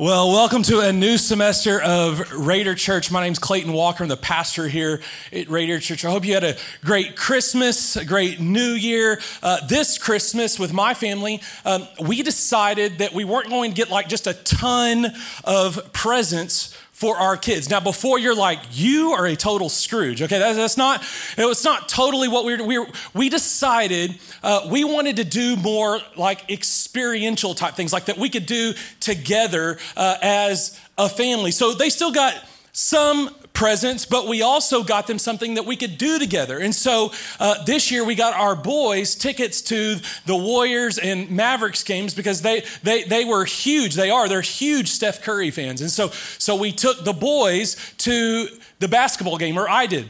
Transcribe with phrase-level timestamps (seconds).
[0.00, 3.10] Well, welcome to a new semester of Raider Church.
[3.10, 4.04] My name's Clayton Walker.
[4.04, 5.00] I'm the pastor here
[5.32, 6.04] at Raider Church.
[6.04, 9.18] I hope you had a great Christmas, a great New Year.
[9.42, 13.90] Uh, this Christmas with my family, um, we decided that we weren't going to get
[13.90, 15.08] like just a ton
[15.42, 17.70] of presents for our kids.
[17.70, 20.20] Now, before you're like, you are a total Scrooge.
[20.20, 21.00] Okay, that's, that's not,
[21.36, 25.22] it was not totally what we were, we, were, we decided uh, we wanted to
[25.22, 31.08] do more like experiential type things, like that we could do together uh, as a
[31.08, 31.52] family.
[31.52, 32.34] So they still got
[32.72, 36.60] some presents, but we also got them something that we could do together.
[36.60, 41.82] And so uh, this year we got our boys tickets to the Warriors and Mavericks
[41.82, 43.96] games because they, they, they were huge.
[43.96, 44.28] They are.
[44.28, 45.80] They're huge Steph Curry fans.
[45.80, 48.46] And so, so we took the boys to
[48.78, 50.08] the basketball game, or I did.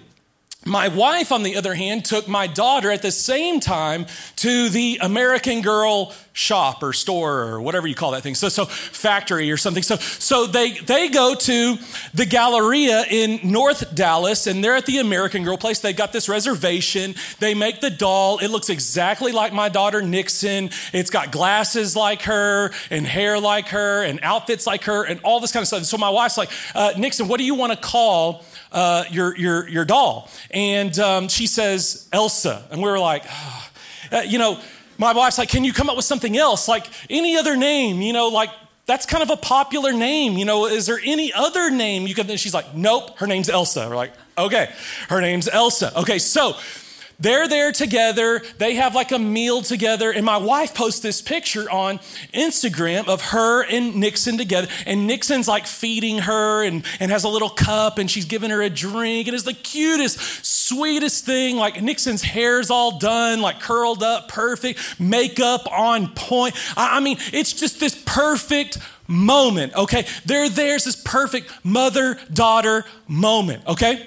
[0.68, 4.98] My wife, on the other hand, took my daughter at the same time to the
[5.00, 8.36] American Girl shop or store or whatever you call that thing.
[8.36, 9.82] So, so factory or something.
[9.82, 11.77] So, so they, they go to
[12.14, 15.80] the Galleria in North Dallas and they're at the American Girl place.
[15.80, 17.16] They got this reservation.
[17.41, 18.39] They make the doll.
[18.39, 20.70] It looks exactly like my daughter Nixon.
[20.92, 25.41] It's got glasses like her and hair like her and outfits like her and all
[25.41, 25.84] this kind of stuff.
[25.84, 29.69] So my wife's like, uh, Nixon, what do you want to call uh, your, your,
[29.69, 30.30] your doll.
[30.50, 32.66] And um, she says, Elsa.
[32.70, 33.69] And we were like, oh.
[34.12, 34.61] uh, you know,
[34.98, 36.69] my wife's like, can you come up with something else?
[36.69, 38.50] Like any other name, you know, like
[38.86, 40.39] that's kind of a popular name.
[40.39, 42.27] You know, is there any other name you can?
[42.36, 43.86] She's like, nope, her name's Elsa.
[43.89, 44.70] We're like, okay,
[45.08, 45.96] her name's Elsa.
[46.00, 46.56] Okay, so
[47.19, 48.42] they're there together.
[48.58, 50.12] They have like a meal together.
[50.12, 51.98] And my wife posts this picture on
[52.33, 54.69] Instagram of her and Nixon together.
[54.86, 58.62] And Nixon's like feeding her and, and has a little cup and she's giving her
[58.62, 59.27] a drink.
[59.27, 61.56] And it's the cutest, sweetest thing.
[61.56, 66.55] Like Nixon's hair's all done, like curled up, perfect, makeup on point.
[66.77, 70.06] I, I mean, it's just this perfect moment, okay?
[70.24, 74.06] They're there, there's this perfect mother daughter moment, okay?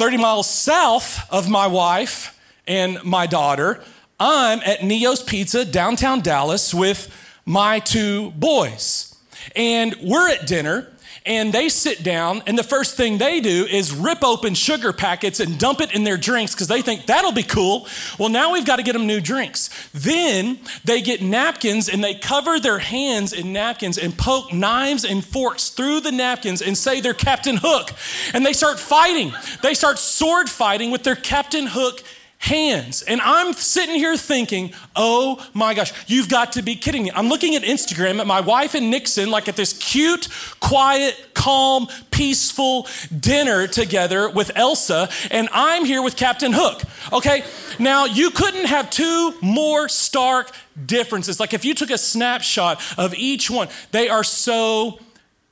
[0.00, 2.34] 30 miles south of my wife
[2.66, 3.84] and my daughter,
[4.18, 7.14] I'm at Neo's Pizza, downtown Dallas, with
[7.44, 9.14] my two boys.
[9.54, 10.90] And we're at dinner,
[11.30, 15.38] and they sit down, and the first thing they do is rip open sugar packets
[15.38, 17.86] and dump it in their drinks because they think that'll be cool.
[18.18, 19.70] Well, now we've got to get them new drinks.
[19.94, 25.24] Then they get napkins and they cover their hands in napkins and poke knives and
[25.24, 27.92] forks through the napkins and say they're Captain Hook.
[28.34, 29.32] And they start fighting.
[29.62, 32.02] They start sword fighting with their Captain Hook
[32.40, 33.02] hands.
[33.02, 37.10] And I'm sitting here thinking, oh my gosh, you've got to be kidding me.
[37.14, 40.26] I'm looking at Instagram at my wife and Nixon, like at this cute,
[40.58, 46.82] quiet, calm, peaceful dinner together with Elsa, and I'm here with Captain Hook.
[47.12, 47.44] Okay,
[47.78, 50.50] now you couldn't have two more stark
[50.86, 51.40] differences.
[51.40, 54.98] Like if you took a snapshot of each one, they are so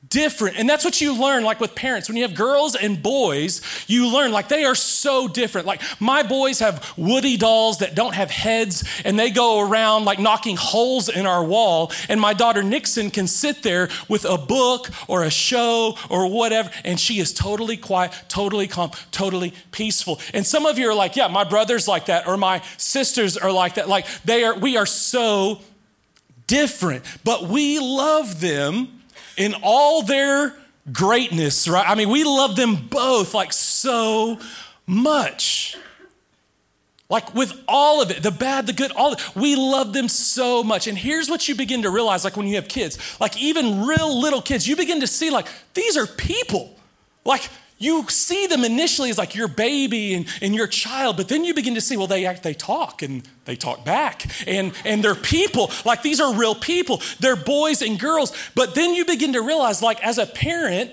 [0.09, 0.57] different.
[0.59, 2.09] And that's what you learn, like with parents.
[2.09, 5.67] When you have girls and boys, you learn, like, they are so different.
[5.67, 10.19] Like, my boys have Woody dolls that don't have heads, and they go around, like,
[10.19, 11.93] knocking holes in our wall.
[12.09, 16.71] And my daughter Nixon can sit there with a book or a show or whatever,
[16.85, 20.21] and she is totally quiet, totally calm, totally peaceful.
[20.33, 23.53] And some of you are like, yeah, my brother's like that, or my sisters are
[23.53, 23.89] like that.
[23.89, 25.61] Like, they are, we are so
[26.47, 28.98] different, but we love them
[29.39, 30.55] in all their
[30.93, 31.89] greatness, right?
[31.89, 34.39] I mean, we love them both like so
[34.87, 35.77] much.
[37.11, 40.87] Like with all of it, the bad, the good, all we love them so much.
[40.87, 44.21] And here's what you begin to realize like when you have kids, like even real
[44.21, 46.75] little kids, you begin to see like these are people.
[47.25, 47.49] Like
[47.79, 51.55] you see them initially as like your baby and, and your child, but then you
[51.55, 54.27] begin to see, well, they act, they talk and they talk back.
[54.49, 57.01] And, and they're people, like these are real people.
[57.21, 58.33] They're boys and girls.
[58.57, 60.93] But then you begin to realize, like as a parent,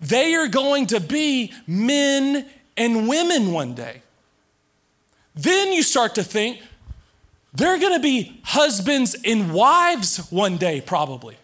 [0.00, 4.02] they are going to be men and women one day.
[5.34, 6.62] Then you start to think,
[7.52, 11.36] they're going to be husbands and wives one day, probably.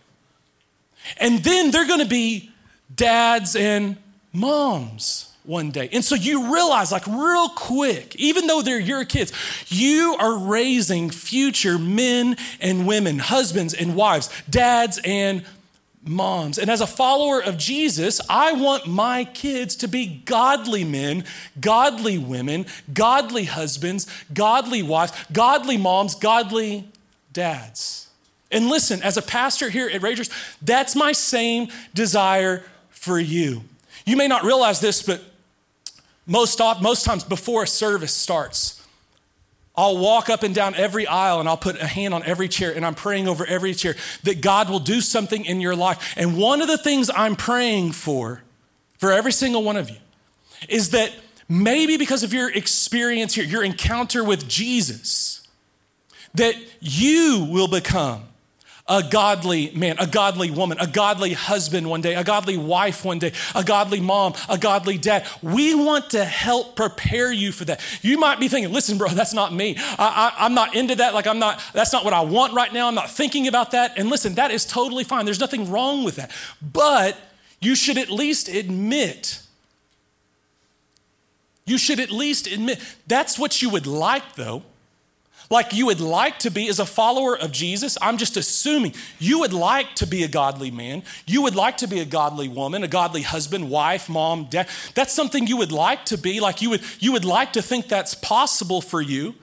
[1.17, 2.51] And then they're going to be
[2.95, 3.97] dads and
[4.33, 5.89] moms one day.
[5.93, 9.33] And so you realize, like, real quick, even though they're your kids,
[9.69, 15.45] you are raising future men and women, husbands and wives, dads and
[16.05, 16.59] moms.
[16.59, 21.25] And as a follower of Jesus, I want my kids to be godly men,
[21.61, 26.89] godly women, godly husbands, godly wives, godly moms, godly
[27.33, 28.09] dads.
[28.51, 30.31] And listen, as a pastor here at Raiders,
[30.61, 33.63] that's my same desire for you.
[34.07, 35.23] You may not realize this, but
[36.27, 38.81] most, off, most times before a service starts,
[39.77, 42.75] I'll walk up and down every aisle and I'll put a hand on every chair
[42.75, 43.95] and I'm praying over every chair
[44.25, 46.15] that God will do something in your life.
[46.17, 48.43] And one of the things I'm praying for,
[48.99, 49.97] for every single one of you,
[50.69, 51.13] is that
[51.49, 55.49] maybe because of your experience here, your encounter with Jesus,
[56.35, 58.25] that you will become
[58.91, 63.21] a godly man, a godly woman, a godly husband one day, a godly wife one
[63.21, 65.27] day, a godly mom, a godly dad.
[65.41, 67.81] We want to help prepare you for that.
[68.03, 69.77] You might be thinking, listen, bro, that's not me.
[69.79, 71.15] I, am not into that.
[71.15, 72.89] Like, I'm not, that's not what I want right now.
[72.89, 73.97] I'm not thinking about that.
[73.97, 75.25] And listen, that is totally fine.
[75.25, 76.33] There's nothing wrong with that.
[76.61, 77.17] But
[77.61, 79.41] you should at least admit,
[81.65, 84.65] you should at least admit that's what you would like, though
[85.51, 87.99] like you would like to be as a follower of Jesus.
[88.01, 91.03] I'm just assuming you would like to be a godly man.
[91.27, 94.69] You would like to be a godly woman, a godly husband, wife, mom, dad.
[94.95, 96.39] That's something you would like to be.
[96.39, 99.35] Like you would, you would like to think that's possible for you.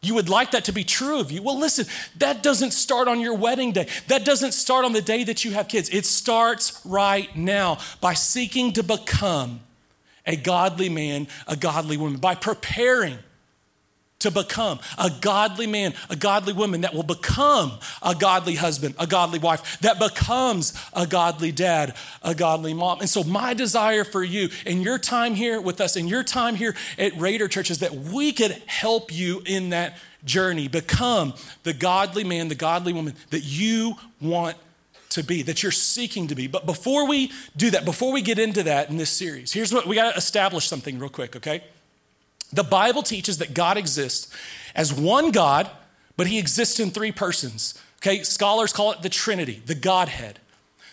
[0.00, 1.42] You would like that to be true of you.
[1.42, 1.86] Well, listen,
[2.16, 3.86] that doesn't start on your wedding day.
[4.08, 5.90] That doesn't start on the day that you have kids.
[5.90, 9.60] It starts right now by seeking to become
[10.26, 13.18] a godly man, a godly woman, by preparing
[14.22, 17.72] to become a godly man, a godly woman that will become
[18.02, 23.00] a godly husband, a godly wife, that becomes a godly dad, a godly mom.
[23.00, 26.54] And so, my desire for you in your time here with us, in your time
[26.54, 31.34] here at Raider Church, is that we could help you in that journey, become
[31.64, 34.56] the godly man, the godly woman that you want
[35.10, 36.46] to be, that you're seeking to be.
[36.46, 39.86] But before we do that, before we get into that in this series, here's what
[39.86, 41.62] we got to establish something real quick, okay?
[42.52, 44.32] The Bible teaches that God exists
[44.74, 45.70] as one God,
[46.16, 47.80] but he exists in three persons.
[47.98, 50.38] Okay, scholars call it the Trinity, the Godhead.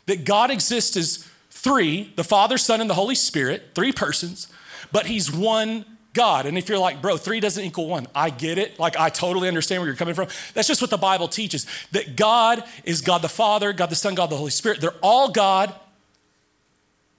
[0.06, 4.48] That God exists as three the Father, Son, and the Holy Spirit, three persons,
[4.92, 6.46] but he's one God.
[6.46, 8.80] And if you're like, bro, three doesn't equal one, I get it.
[8.80, 10.28] Like, I totally understand where you're coming from.
[10.54, 14.16] That's just what the Bible teaches that God is God the Father, God the Son,
[14.16, 14.82] God the Holy Spirit.
[14.82, 15.74] They're all God.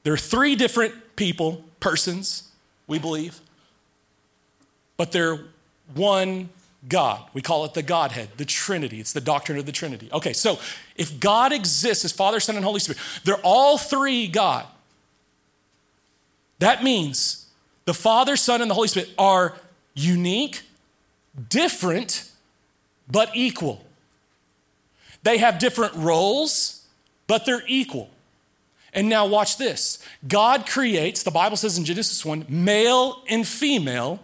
[0.03, 2.51] They're three different people, persons,
[2.87, 3.41] we believe
[5.01, 5.41] but they're
[5.95, 6.51] one
[6.87, 7.25] God.
[7.33, 9.01] We call it the Godhead, the Trinity.
[9.01, 10.11] It's the doctrine of the Trinity.
[10.13, 10.59] Okay, so
[10.95, 14.67] if God exists as Father, Son, and Holy Spirit, they're all three God.
[16.59, 17.47] That means
[17.87, 19.57] the Father, Son, and the Holy Spirit are
[19.95, 20.65] unique,
[21.49, 22.31] different,
[23.11, 23.83] but equal.
[25.23, 26.87] They have different roles,
[27.27, 28.11] but they're equal.
[28.93, 34.21] And now watch this God creates, the Bible says in Genesis 1, male and female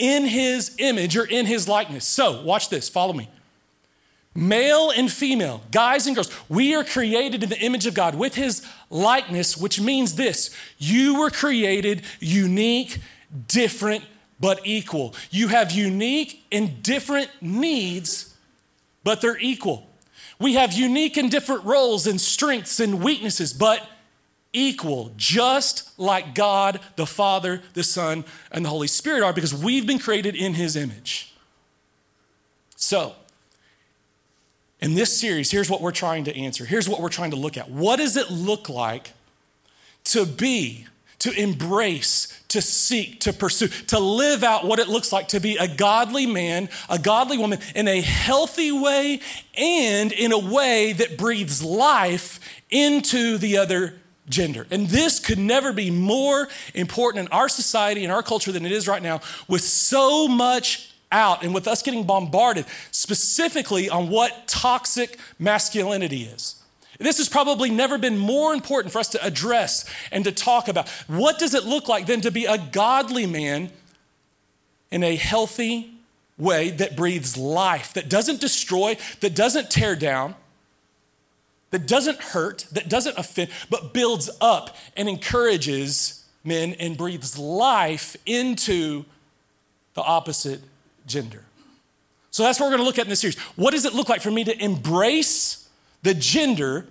[0.00, 2.04] in his image or in his likeness.
[2.04, 3.28] So, watch this, follow me.
[4.34, 8.36] Male and female, guys and girls, we are created in the image of God with
[8.36, 12.98] his likeness, which means this you were created unique,
[13.48, 14.04] different,
[14.38, 15.14] but equal.
[15.30, 18.34] You have unique and different needs,
[19.04, 19.88] but they're equal.
[20.38, 23.86] We have unique and different roles and strengths and weaknesses, but
[24.52, 29.86] equal, just like God, the Father, the Son, and the Holy Spirit are, because we've
[29.86, 31.34] been created in His image.
[32.76, 33.14] So,
[34.80, 36.64] in this series, here's what we're trying to answer.
[36.64, 37.70] Here's what we're trying to look at.
[37.70, 39.12] What does it look like
[40.04, 40.86] to be,
[41.18, 45.58] to embrace, to seek, to pursue, to live out what it looks like to be
[45.58, 49.20] a godly man, a godly woman in a healthy way
[49.54, 53.99] and in a way that breathes life into the other
[54.30, 54.66] gender.
[54.70, 58.72] And this could never be more important in our society and our culture than it
[58.72, 64.46] is right now, with so much out and with us getting bombarded specifically on what
[64.46, 66.56] toxic masculinity is.
[66.98, 70.88] This has probably never been more important for us to address and to talk about.
[71.06, 73.70] What does it look like then to be a godly man
[74.90, 75.94] in a healthy
[76.36, 80.34] way that breathes life, that doesn't destroy, that doesn't tear down,
[81.70, 88.16] that doesn't hurt, that doesn't offend, but builds up and encourages men and breathes life
[88.26, 89.04] into
[89.94, 90.60] the opposite
[91.06, 91.44] gender.
[92.30, 93.38] So that's what we're going to look at in this series.
[93.56, 95.68] What does it look like for me to embrace
[96.02, 96.86] the gender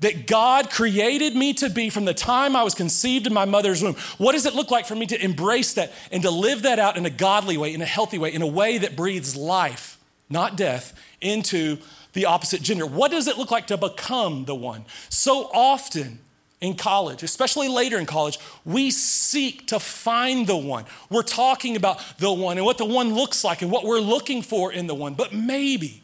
[0.00, 3.82] that God created me to be from the time I was conceived in my mother's
[3.82, 3.96] womb?
[4.18, 6.96] What does it look like for me to embrace that and to live that out
[6.96, 10.56] in a godly way, in a healthy way, in a way that breathes life, not
[10.56, 11.78] death, into
[12.18, 12.84] the opposite gender.
[12.84, 14.84] What does it look like to become the one?
[15.08, 16.18] So often
[16.60, 20.84] in college, especially later in college, we seek to find the one.
[21.10, 24.42] We're talking about the one and what the one looks like and what we're looking
[24.42, 25.14] for in the one.
[25.14, 26.02] But maybe,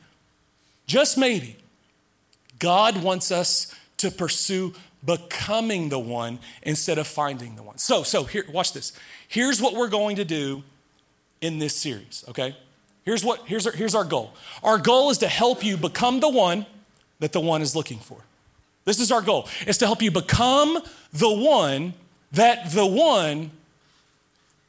[0.86, 1.56] just maybe,
[2.60, 4.72] God wants us to pursue
[5.04, 7.78] becoming the one instead of finding the one.
[7.78, 8.92] So, so here, watch this.
[9.26, 10.62] Here's what we're going to do
[11.40, 12.56] in this series, okay?
[13.04, 14.32] Here's what here's our, here's our goal.
[14.62, 16.66] Our goal is to help you become the one
[17.20, 18.18] that the one is looking for.
[18.84, 19.48] This is our goal.
[19.66, 20.78] Is to help you become
[21.12, 21.94] the one
[22.32, 23.50] that the one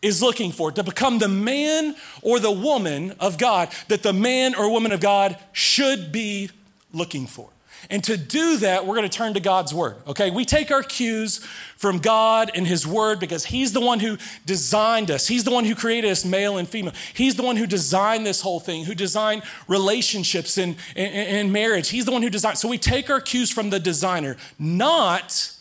[0.02, 4.54] is looking for, to become the man or the woman of God that the man
[4.54, 6.50] or woman of God should be
[6.94, 7.50] looking for.
[7.90, 9.96] And to do that, we're going to turn to God's word.
[10.08, 10.32] Okay?
[10.32, 11.38] We take our cues
[11.76, 15.28] from God and his word because he's the one who designed us.
[15.28, 16.94] He's the one who created us male and female.
[17.14, 21.90] He's the one who designed this whole thing, who designed relationships and, and, marriage.
[21.90, 22.58] He's the one who designed.
[22.58, 25.52] So we take our cues from the designer, not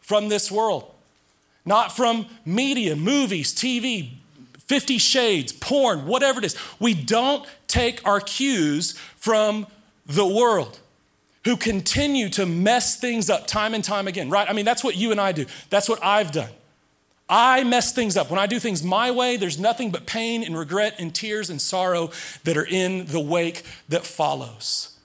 [0.00, 0.90] from this world,
[1.64, 4.10] not from media, movies, TV,
[4.58, 6.56] 50 shades, porn, whatever it is.
[6.78, 9.66] We don't take our cues from
[10.06, 10.78] the world
[11.44, 14.48] who continue to mess things up time and time again, right?
[14.48, 15.46] I mean, that's what you and I do.
[15.70, 16.50] That's what I've done.
[17.28, 18.30] I mess things up.
[18.30, 21.60] When I do things my way, there's nothing but pain and regret and tears and
[21.60, 22.10] sorrow
[22.44, 24.98] that are in the wake that follows.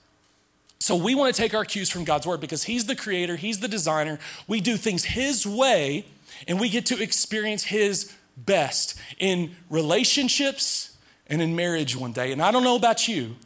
[0.78, 3.60] So we want to take our cues from God's word because He's the creator, He's
[3.60, 4.18] the designer.
[4.46, 6.06] We do things His way,
[6.48, 12.32] and we get to experience His best in relationships and in marriage one day.
[12.32, 13.36] And I don't know about you,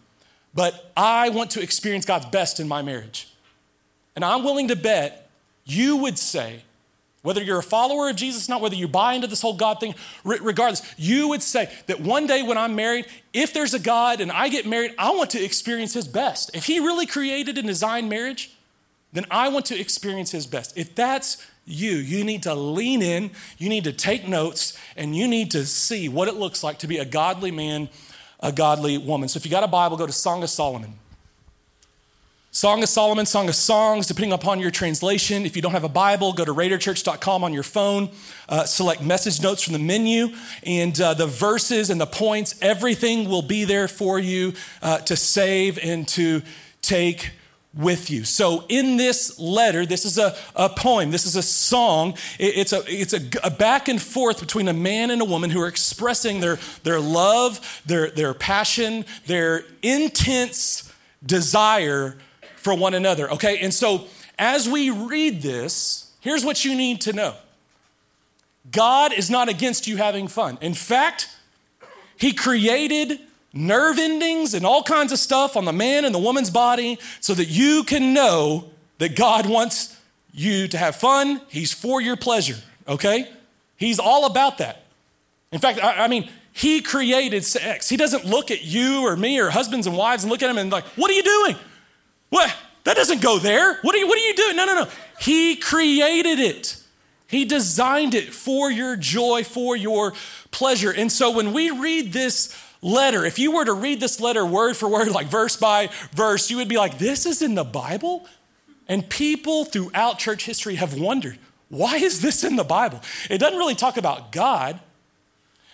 [0.55, 3.29] but I want to experience God's best in my marriage.
[4.15, 5.29] And I'm willing to bet
[5.65, 6.63] you would say,
[7.23, 9.81] whether you're a follower of Jesus, or not whether you buy into this whole God
[9.81, 9.95] thing,
[10.25, 14.31] regardless, you would say that one day when I'm married, if there's a God and
[14.31, 16.55] I get married, I want to experience His best.
[16.55, 18.53] If He really created and designed marriage,
[19.15, 20.77] then I want to experience His best.
[20.77, 25.27] If that's you, you need to lean in, you need to take notes, and you
[25.27, 27.89] need to see what it looks like to be a godly man
[28.45, 29.29] a godly woman.
[29.29, 30.93] So if you got a Bible, go to Song of Solomon.
[32.51, 35.45] Song of Solomon, Song of Songs, depending upon your translation.
[35.45, 38.11] If you don't have a Bible, go to raiderchurch.com on your phone,
[38.49, 40.29] uh, select message notes from the menu,
[40.63, 45.17] and uh, the verses and the points, everything will be there for you uh, to
[45.17, 46.43] save and to
[46.81, 47.33] take
[47.77, 48.25] with you.
[48.25, 52.15] So, in this letter, this is a, a poem, this is a song.
[52.39, 55.51] It, it's, a, it's a, a, back and forth between a man and a woman
[55.51, 60.93] who are expressing their, their love, their, their passion, their intense
[61.25, 62.17] desire
[62.57, 63.31] for one another.
[63.33, 64.07] Okay, and so
[64.39, 67.35] as we read this, here's what you need to know
[68.71, 70.59] God is not against you having fun.
[70.61, 71.29] In fact,
[72.17, 73.19] He created
[73.55, 77.35] nerve endings and all kinds of stuff on the man and the woman's body so
[77.35, 79.97] that you can know that God wants
[80.33, 81.41] you to have fun.
[81.49, 82.57] He's for your pleasure,
[82.89, 83.29] okay?
[83.77, 84.85] He's all about that.
[85.53, 87.89] In fact, I, I mean, he created sex.
[87.89, 90.59] He doesn't look at you or me or husbands and wives and look at them
[90.59, 91.57] and like, what are you doing?
[92.31, 92.55] What?
[92.85, 93.79] That doesn't go there.
[93.83, 94.57] What are you, what are you doing?
[94.57, 94.89] No, no, no.
[95.21, 96.77] He created it.
[97.27, 100.13] He designed it for your joy, for your
[100.51, 100.93] pleasure.
[100.93, 104.77] And so when we read this letter, if you were to read this letter word
[104.77, 108.27] for word, like verse by verse, you would be like, this is in the Bible?
[108.87, 111.39] And people throughout church history have wondered,
[111.71, 113.01] why is this in the Bible?
[113.31, 114.79] It doesn't really talk about God,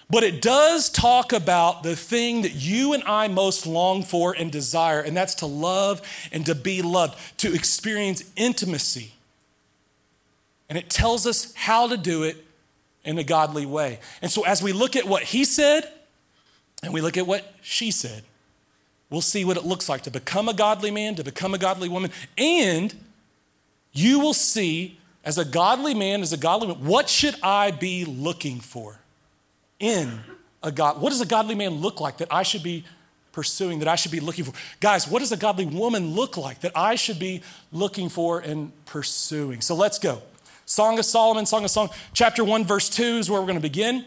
[0.09, 4.51] but it does talk about the thing that you and I most long for and
[4.51, 6.01] desire, and that's to love
[6.33, 9.13] and to be loved, to experience intimacy.
[10.69, 12.45] And it tells us how to do it
[13.05, 13.99] in a godly way.
[14.23, 15.91] And so, as we look at what he said
[16.83, 18.23] and we look at what she said,
[19.11, 21.89] we'll see what it looks like to become a godly man, to become a godly
[21.89, 22.95] woman, and
[23.93, 28.05] you will see as a godly man, as a godly woman, what should I be
[28.05, 28.99] looking for
[29.79, 30.21] in
[30.63, 31.01] a God?
[31.01, 32.85] What does a godly man look like that I should be
[33.33, 34.53] pursuing, that I should be looking for?
[34.81, 38.73] Guys, what does a godly woman look like that I should be looking for and
[38.87, 39.61] pursuing?
[39.61, 40.23] So let's go.
[40.65, 43.63] Song of Solomon, Song of Song, chapter 1, verse 2 is where we're going to
[43.63, 44.05] begin.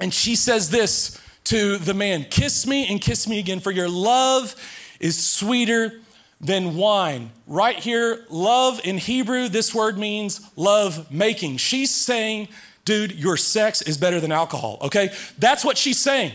[0.00, 3.88] And she says this to the man Kiss me and kiss me again, for your
[3.88, 4.54] love
[5.00, 6.00] is sweeter
[6.40, 7.30] than wine.
[7.46, 11.58] Right here, love in Hebrew, this word means love making.
[11.58, 12.48] She's saying,
[12.84, 15.10] dude, your sex is better than alcohol, okay?
[15.38, 16.32] That's what she's saying.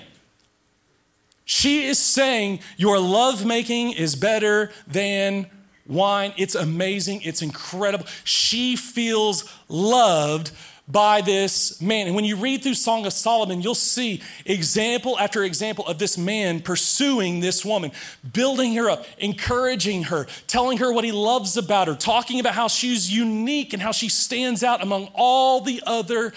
[1.44, 5.50] She is saying your love making is better than
[5.86, 6.34] wine.
[6.38, 7.22] It's amazing.
[7.24, 8.06] It's incredible.
[8.26, 10.52] She feels loved
[10.88, 12.08] by this man.
[12.08, 16.18] And when you read through Song of Solomon, you'll see example after example of this
[16.18, 17.92] man pursuing this woman,
[18.32, 22.70] building her up, encouraging her, telling her what he loves about her, talking about how
[22.70, 26.34] she's unique and how she stands out among all the other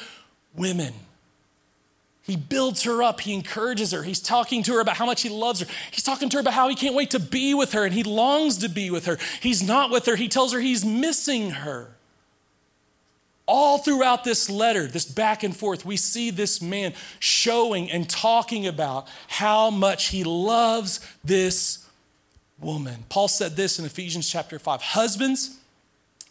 [0.54, 0.95] women.
[2.23, 3.21] He builds her up.
[3.21, 4.02] He encourages her.
[4.02, 5.66] He's talking to her about how much he loves her.
[5.90, 8.02] He's talking to her about how he can't wait to be with her and he
[8.02, 9.19] longs to be with her.
[9.40, 10.16] He's not with her.
[10.16, 11.97] He tells her he's missing her
[13.50, 18.69] all throughout this letter, this back and forth, we see this man showing and talking
[18.69, 21.85] about how much he loves this
[22.61, 23.04] woman.
[23.09, 25.59] Paul said this in Ephesians chapter 5 Husbands,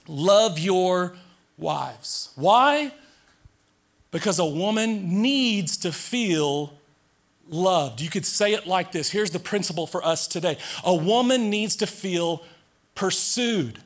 [0.07, 1.17] love your
[1.57, 2.31] wives.
[2.35, 2.93] Why?
[4.11, 6.73] Because a woman needs to feel
[7.49, 7.99] loved.
[7.99, 9.11] You could say it like this.
[9.11, 12.43] Here's the principle for us today a woman needs to feel
[12.95, 13.79] pursued.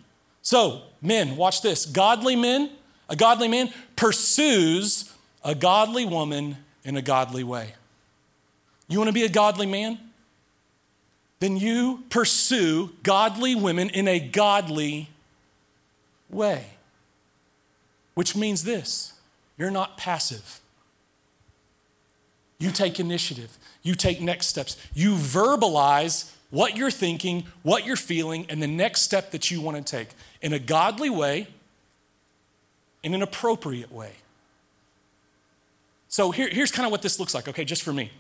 [0.43, 1.87] So, men, watch this.
[1.87, 2.69] Godly men,
[3.13, 7.75] a godly man pursues a godly woman in a godly way.
[8.87, 9.99] You want to be a godly man?
[11.39, 15.09] Then you pursue godly women in a godly
[16.27, 16.65] way.
[18.15, 19.13] Which means this
[19.59, 20.59] you're not passive.
[22.57, 28.47] You take initiative, you take next steps, you verbalize what you're thinking, what you're feeling,
[28.49, 30.07] and the next step that you want to take
[30.41, 31.47] in a godly way,
[33.03, 34.13] in an appropriate way.
[36.07, 38.11] So here, here's kind of what this looks like, okay, just for me.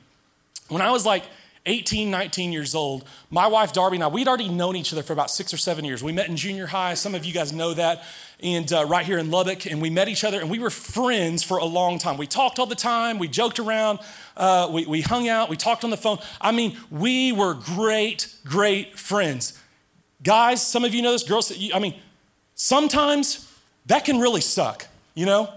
[0.67, 1.23] When I was like
[1.65, 3.05] 18, 19 years old.
[3.29, 5.85] My wife Darby and I, we'd already known each other for about six or seven
[5.85, 6.03] years.
[6.03, 6.93] We met in junior high.
[6.93, 8.03] Some of you guys know that.
[8.41, 11.41] And uh, right here in Lubbock, and we met each other, and we were friends
[11.41, 12.17] for a long time.
[12.17, 13.99] We talked all the time, we joked around,
[14.35, 16.17] uh, we, we hung out, we talked on the phone.
[16.41, 19.57] I mean, we were great, great friends.
[20.21, 21.95] Guys, some of you know this, girls, I mean,
[22.55, 23.49] sometimes
[23.87, 25.49] that can really suck, you know?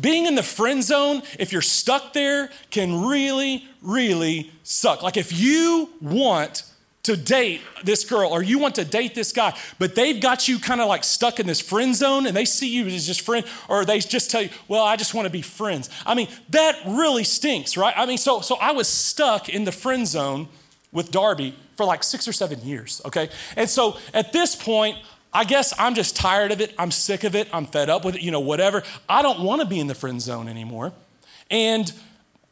[0.00, 5.02] Being in the friend zone, if you're stuck there, can really, really suck.
[5.02, 6.62] Like if you want
[7.04, 10.58] to date this girl or you want to date this guy, but they've got you
[10.58, 13.46] kind of like stuck in this friend zone and they see you as just friend,
[13.68, 15.88] or they just tell you, well, I just want to be friends.
[16.04, 17.94] I mean, that really stinks, right?
[17.96, 20.48] I mean, so so I was stuck in the friend zone
[20.92, 23.30] with Darby for like six or seven years, okay?
[23.56, 24.98] And so at this point,
[25.32, 26.74] I guess I'm just tired of it.
[26.78, 27.48] I'm sick of it.
[27.52, 28.82] I'm fed up with it, you know, whatever.
[29.08, 30.92] I don't want to be in the friend zone anymore.
[31.50, 31.92] And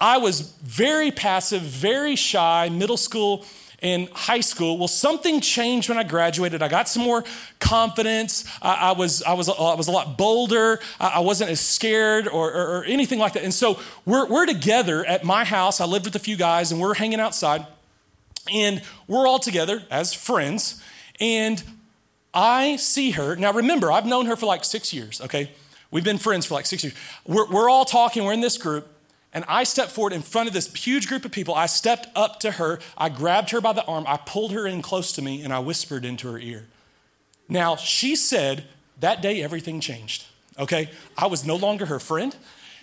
[0.01, 3.47] I was very passive, very shy, middle school
[3.83, 4.79] and high school.
[4.79, 6.63] Well, something changed when I graduated.
[6.63, 7.25] I got some more
[7.61, 8.45] confidence.
[8.63, 10.81] I, I was, I, was, I was a lot bolder.
[10.99, 13.45] I, I wasn't as scared or, or, or, anything like that.
[13.45, 15.81] And so we're, we're together at my house.
[15.81, 17.67] I lived with a few guys and we're hanging outside.
[18.53, 20.83] And we're all together as friends.
[21.21, 21.63] And
[22.37, 23.35] I see her.
[23.35, 25.51] Now, remember, I've known her for like six years, okay?
[25.91, 26.95] We've been friends for like six years.
[27.27, 28.87] We're, we're all talking, we're in this group,
[29.33, 31.55] and I stepped forward in front of this huge group of people.
[31.55, 34.83] I stepped up to her, I grabbed her by the arm, I pulled her in
[34.83, 36.67] close to me, and I whispered into her ear.
[37.49, 38.65] Now, she said
[39.01, 40.27] that day everything changed,
[40.59, 40.91] okay?
[41.17, 42.37] I was no longer her friend.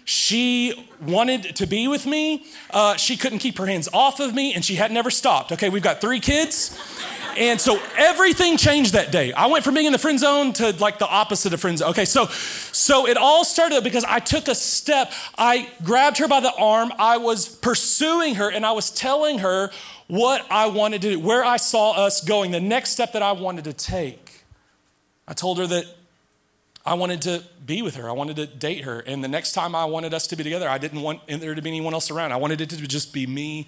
[0.06, 2.46] She wanted to be with me.
[2.70, 5.52] Uh, she couldn't keep her hands off of me, and she had never stopped.
[5.52, 6.78] Okay, we've got three kids.
[7.38, 9.34] And so everything changed that day.
[9.34, 11.90] I went from being in the friend zone to like the opposite of friend zone.
[11.90, 15.12] Okay, so so it all started because I took a step.
[15.38, 16.92] I grabbed her by the arm.
[17.00, 19.72] I was pursuing her and I was telling her
[20.08, 23.32] what I wanted to do, where I saw us going, the next step that I
[23.32, 24.44] wanted to take.
[25.28, 25.86] I told her that
[26.86, 28.10] I wanted to be with her.
[28.10, 29.00] I wanted to date her.
[29.00, 31.62] And the next time I wanted us to be together, I didn't want there to
[31.62, 32.34] be anyone else around.
[32.34, 33.68] I wanted it to just be me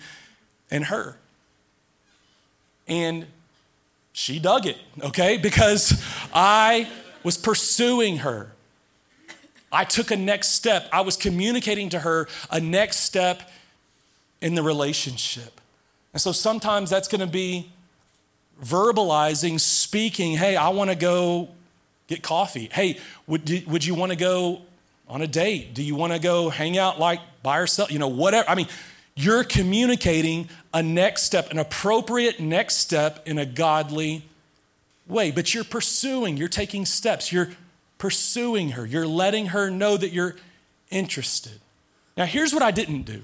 [0.70, 1.18] and her.
[2.88, 3.28] And
[4.12, 5.38] she dug it, okay?
[5.38, 6.90] Because I
[7.24, 8.52] was pursuing her.
[9.72, 10.88] I took a next step.
[10.92, 13.50] I was communicating to her a next step
[14.42, 15.60] in the relationship.
[16.14, 17.72] And so sometimes that's going to be
[18.64, 21.50] verbalizing, speaking, hey, I want to go
[22.08, 22.70] get coffee.
[22.72, 24.62] Hey, would, would you want to go
[25.08, 25.74] on a date?
[25.74, 27.92] Do you want to go hang out like by yourself?
[27.92, 28.50] You know, whatever.
[28.50, 28.68] I mean,
[29.16, 34.24] you're communicating a next step, an appropriate next step in a godly
[35.08, 35.32] way.
[35.32, 37.50] But you're pursuing, you're taking steps, you're
[37.98, 40.36] pursuing her, you're letting her know that you're
[40.90, 41.60] interested.
[42.18, 43.24] Now, here's what I didn't do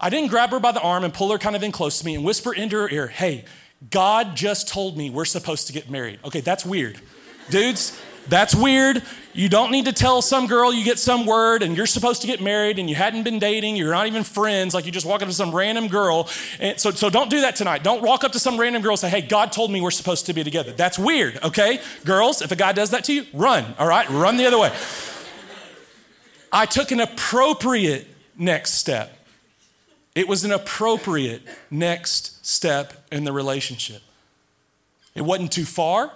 [0.00, 2.06] I didn't grab her by the arm and pull her kind of in close to
[2.06, 3.44] me and whisper into her ear, hey,
[3.90, 6.18] God just told me we're supposed to get married.
[6.24, 7.00] Okay, that's weird.
[7.50, 9.02] Dudes, that's weird.
[9.36, 12.28] You don't need to tell some girl you get some word and you're supposed to
[12.28, 15.22] get married and you hadn't been dating, you're not even friends, like you just walk
[15.22, 16.28] up to some random girl.
[16.60, 17.82] And so, so don't do that tonight.
[17.82, 20.26] Don't walk up to some random girl and say, hey, God told me we're supposed
[20.26, 20.70] to be together.
[20.70, 21.80] That's weird, okay?
[22.04, 24.08] Girls, if a guy does that to you, run, all right?
[24.08, 24.72] Run the other way.
[26.52, 28.06] I took an appropriate
[28.38, 29.18] next step.
[30.14, 34.00] It was an appropriate next step in the relationship.
[35.16, 36.12] It wasn't too far.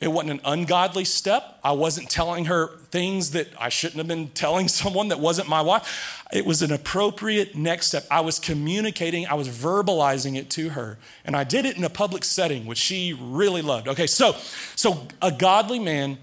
[0.00, 1.58] It wasn't an ungodly step.
[1.62, 5.60] I wasn't telling her things that I shouldn't have been telling someone that wasn't my
[5.60, 6.24] wife.
[6.32, 8.06] It was an appropriate next step.
[8.10, 10.98] I was communicating, I was verbalizing it to her.
[11.24, 13.88] And I did it in a public setting, which she really loved.
[13.88, 14.36] Okay, so
[14.74, 16.18] so a godly man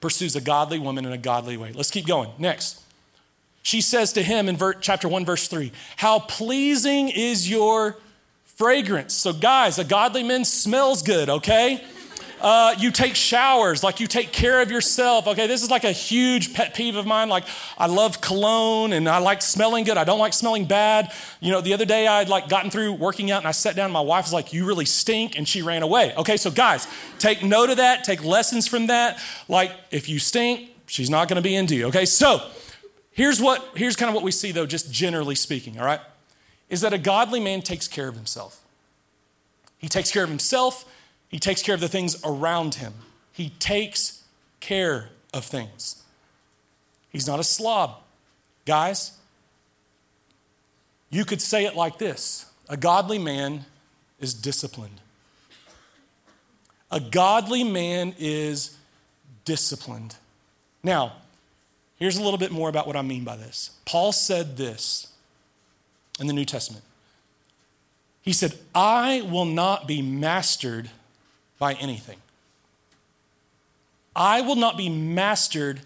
[0.00, 1.72] pursues a godly woman in a godly way.
[1.72, 2.30] Let's keep going.
[2.38, 2.82] Next.
[3.62, 7.96] She says to him in ver- chapter 1, verse 3, How pleasing is your
[8.44, 9.12] fragrance.
[9.12, 11.84] So, guys, a godly man smells good, okay?
[12.46, 15.26] Uh, you take showers, like you take care of yourself.
[15.26, 17.28] Okay, this is like a huge pet peeve of mine.
[17.28, 17.42] Like,
[17.76, 19.96] I love cologne and I like smelling good.
[19.96, 21.12] I don't like smelling bad.
[21.40, 23.90] You know, the other day I'd like gotten through working out and I sat down
[23.90, 25.36] my wife was like, You really stink.
[25.36, 26.14] And she ran away.
[26.16, 26.86] Okay, so guys,
[27.18, 29.18] take note of that, take lessons from that.
[29.48, 31.86] Like, if you stink, she's not gonna be into you.
[31.86, 32.48] Okay, so
[33.10, 36.00] here's what, here's kind of what we see though, just generally speaking, all right?
[36.70, 38.60] Is that a godly man takes care of himself.
[39.78, 40.84] He takes care of himself
[41.28, 42.94] he takes care of the things around him.
[43.32, 44.22] He takes
[44.60, 46.02] care of things.
[47.10, 48.00] He's not a slob.
[48.64, 49.12] Guys,
[51.10, 53.64] you could say it like this a godly man
[54.20, 55.00] is disciplined.
[56.90, 58.76] A godly man is
[59.44, 60.14] disciplined.
[60.82, 61.14] Now,
[61.96, 63.70] here's a little bit more about what I mean by this.
[63.84, 65.12] Paul said this
[66.20, 66.84] in the New Testament.
[68.22, 70.90] He said, I will not be mastered
[71.58, 72.18] by anything.
[74.14, 75.80] I will not be mastered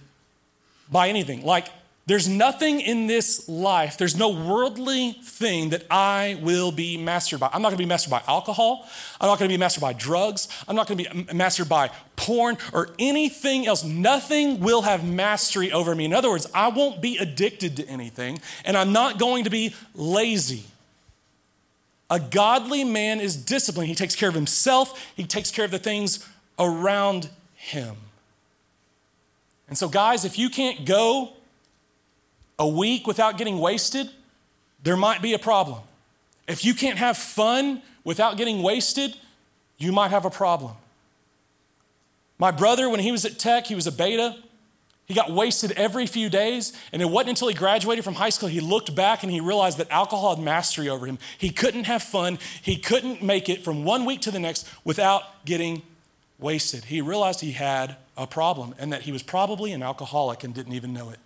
[0.90, 1.44] by anything.
[1.44, 1.68] Like,
[2.06, 7.50] there's nothing in this life, there's no worldly thing that I will be mastered by.
[7.52, 8.88] I'm not gonna be mastered by alcohol.
[9.20, 10.48] I'm not gonna be mastered by drugs.
[10.66, 13.84] I'm not gonna be mastered by porn or anything else.
[13.84, 16.04] Nothing will have mastery over me.
[16.04, 19.74] In other words, I won't be addicted to anything, and I'm not going to be
[19.94, 20.64] lazy.
[22.10, 23.88] A godly man is disciplined.
[23.88, 26.26] He takes care of himself, he takes care of the things
[26.58, 27.96] around him.
[29.68, 31.30] And so, guys, if you can't go
[32.58, 34.10] a week without getting wasted,
[34.82, 35.80] there might be a problem.
[36.48, 39.14] If you can't have fun without getting wasted,
[39.78, 40.74] you might have a problem.
[42.38, 44.36] My brother, when he was at Tech, he was a beta.
[45.10, 48.48] He got wasted every few days, and it wasn't until he graduated from high school
[48.48, 51.18] he looked back and he realized that alcohol had mastery over him.
[51.36, 55.44] He couldn't have fun, he couldn't make it from one week to the next without
[55.44, 55.82] getting
[56.38, 56.84] wasted.
[56.84, 60.74] He realized he had a problem and that he was probably an alcoholic and didn't
[60.74, 61.18] even know it.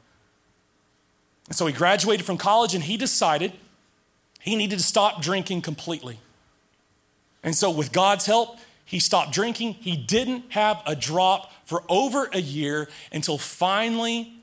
[1.48, 3.52] And so he graduated from college and he decided
[4.40, 6.20] he needed to stop drinking completely.
[7.42, 9.74] And so, with God's help, he stopped drinking.
[9.74, 14.34] He didn't have a drop for over a year until finally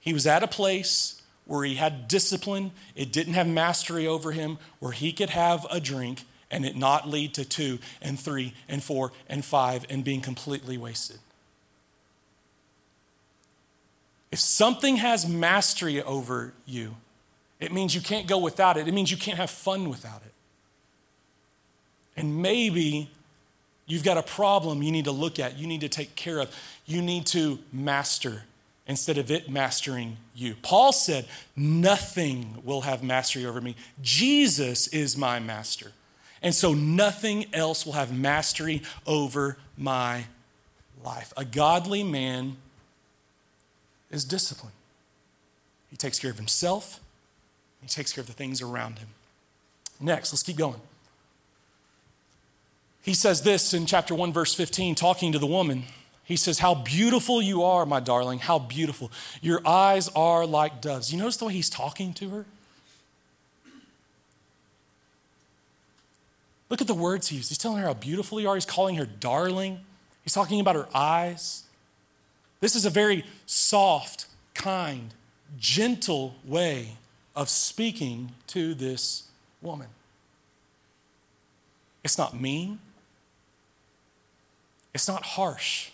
[0.00, 2.70] he was at a place where he had discipline.
[2.94, 7.08] It didn't have mastery over him, where he could have a drink and it not
[7.08, 11.18] lead to two and three and four and five and being completely wasted.
[14.30, 16.96] If something has mastery over you,
[17.60, 18.86] it means you can't go without it.
[18.86, 20.32] It means you can't have fun without it.
[22.16, 23.10] And maybe
[23.88, 26.54] You've got a problem you need to look at, you need to take care of,
[26.86, 28.44] you need to master
[28.86, 30.54] instead of it mastering you.
[30.62, 33.76] Paul said, Nothing will have mastery over me.
[34.02, 35.92] Jesus is my master.
[36.42, 40.26] And so nothing else will have mastery over my
[41.02, 41.32] life.
[41.36, 42.56] A godly man
[44.10, 44.74] is disciplined.
[45.90, 47.00] He takes care of himself,
[47.80, 49.08] he takes care of the things around him.
[49.98, 50.80] Next, let's keep going.
[53.08, 55.84] He says this in chapter 1, verse 15, talking to the woman.
[56.24, 59.10] He says, How beautiful you are, my darling, how beautiful.
[59.40, 61.10] Your eyes are like doves.
[61.10, 62.44] You notice the way he's talking to her?
[66.68, 67.48] Look at the words he used.
[67.48, 68.56] He's telling her how beautiful you are.
[68.56, 69.80] He's calling her darling.
[70.22, 71.62] He's talking about her eyes.
[72.60, 75.14] This is a very soft, kind,
[75.58, 76.98] gentle way
[77.34, 79.28] of speaking to this
[79.62, 79.86] woman.
[82.04, 82.80] It's not mean.
[84.98, 85.90] It's not harsh.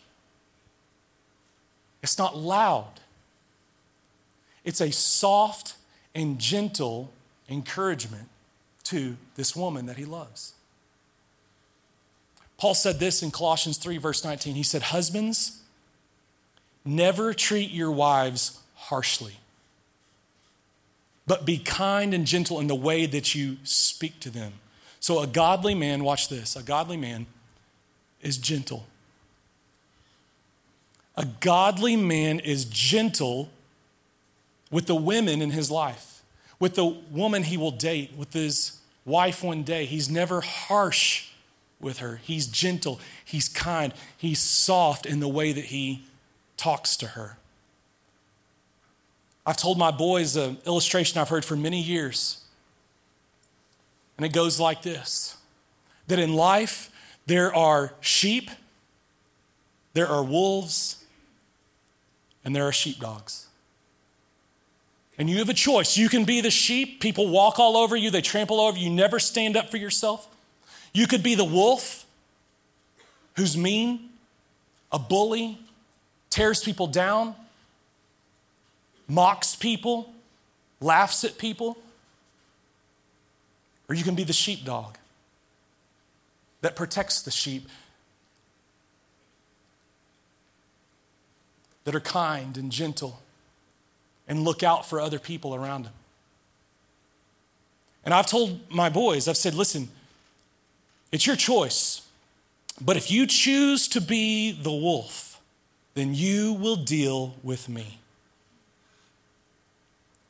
[2.03, 3.01] It's not loud.
[4.65, 5.75] It's a soft
[6.15, 7.13] and gentle
[7.51, 8.31] encouragement
[8.85, 10.55] to this woman that he loves.
[12.57, 14.55] Paul said this in Colossians 3, verse 19.
[14.55, 15.61] He said, Husbands,
[16.83, 19.37] never treat your wives harshly,
[21.27, 24.55] but be kind and gentle in the way that you speak to them.
[24.99, 27.27] So, a godly man, watch this, a godly man
[28.23, 28.87] is gentle.
[31.17, 33.51] A godly man is gentle
[34.71, 36.23] with the women in his life,
[36.59, 39.85] with the woman he will date, with his wife one day.
[39.85, 41.29] He's never harsh
[41.81, 42.17] with her.
[42.17, 46.05] He's gentle, he's kind, he's soft in the way that he
[46.57, 47.37] talks to her.
[49.47, 52.41] I've told my boys an illustration I've heard for many years.
[54.17, 55.37] And it goes like this
[56.07, 56.91] that in life,
[57.27, 58.51] there are sheep,
[59.95, 61.04] there are wolves,
[62.45, 63.47] and there are sheepdogs.
[65.17, 65.97] And you have a choice.
[65.97, 68.95] You can be the sheep, people walk all over you, they trample over you, you
[68.95, 70.29] never stand up for yourself.
[70.93, 72.05] You could be the wolf
[73.37, 74.11] who's mean,
[74.93, 75.59] a bully,
[76.31, 77.35] tears people down,
[79.09, 80.13] mocks people,
[80.81, 81.77] laughs at people.
[83.89, 84.97] Or you can be the sheepdog
[86.63, 87.69] that protects the sheep,
[91.85, 93.23] that are kind and gentle
[94.27, 95.93] and look out for other people around them.
[98.05, 99.89] And I've told my boys, I've said, listen,
[101.13, 102.03] it's your choice.
[102.81, 105.41] But if you choose to be the wolf,
[105.95, 107.99] then you will deal with me.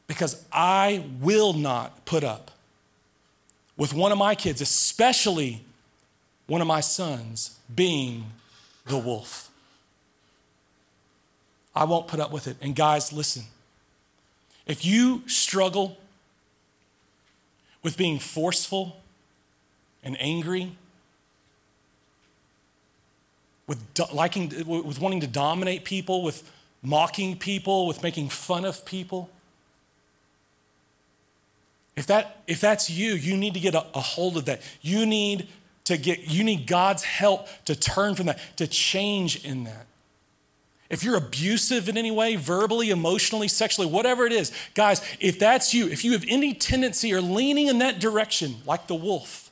[0.06, 2.50] Because I will not put up
[3.76, 5.62] with one of my kids, especially
[6.46, 8.26] one of my sons, being
[8.86, 9.50] the wolf.
[11.74, 12.56] I won't put up with it.
[12.60, 13.44] And guys, listen.
[14.66, 15.98] If you struggle
[17.82, 18.96] with being forceful
[20.02, 20.72] and angry,
[23.66, 23.82] with
[24.12, 26.50] liking, with wanting to dominate people, with
[26.82, 29.30] mocking people, with making fun of people,
[31.96, 34.60] if that if that's you, you need to get a, a hold of that.
[34.80, 35.48] You need
[35.84, 39.86] to get you need God's help to turn from that, to change in that.
[40.94, 45.74] If you're abusive in any way, verbally, emotionally, sexually, whatever it is, guys, if that's
[45.74, 49.50] you, if you have any tendency or leaning in that direction, like the wolf,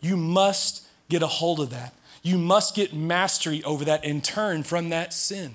[0.00, 1.92] you must get a hold of that.
[2.22, 5.54] You must get mastery over that and turn from that sin.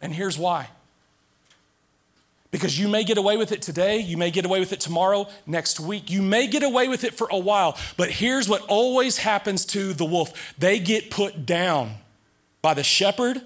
[0.00, 0.70] And here's why.
[2.50, 5.28] Because you may get away with it today, you may get away with it tomorrow,
[5.46, 6.08] next week.
[6.08, 9.92] You may get away with it for a while, but here's what always happens to
[9.92, 11.96] the wolf they get put down
[12.62, 13.40] by the shepherd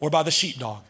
[0.00, 0.82] or by the sheepdog.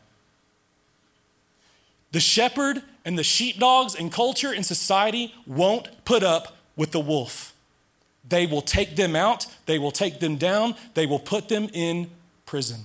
[2.12, 7.54] The shepherd and the sheepdogs in culture and society won't put up with the wolf.
[8.28, 12.10] They will take them out, they will take them down, they will put them in
[12.46, 12.82] prison.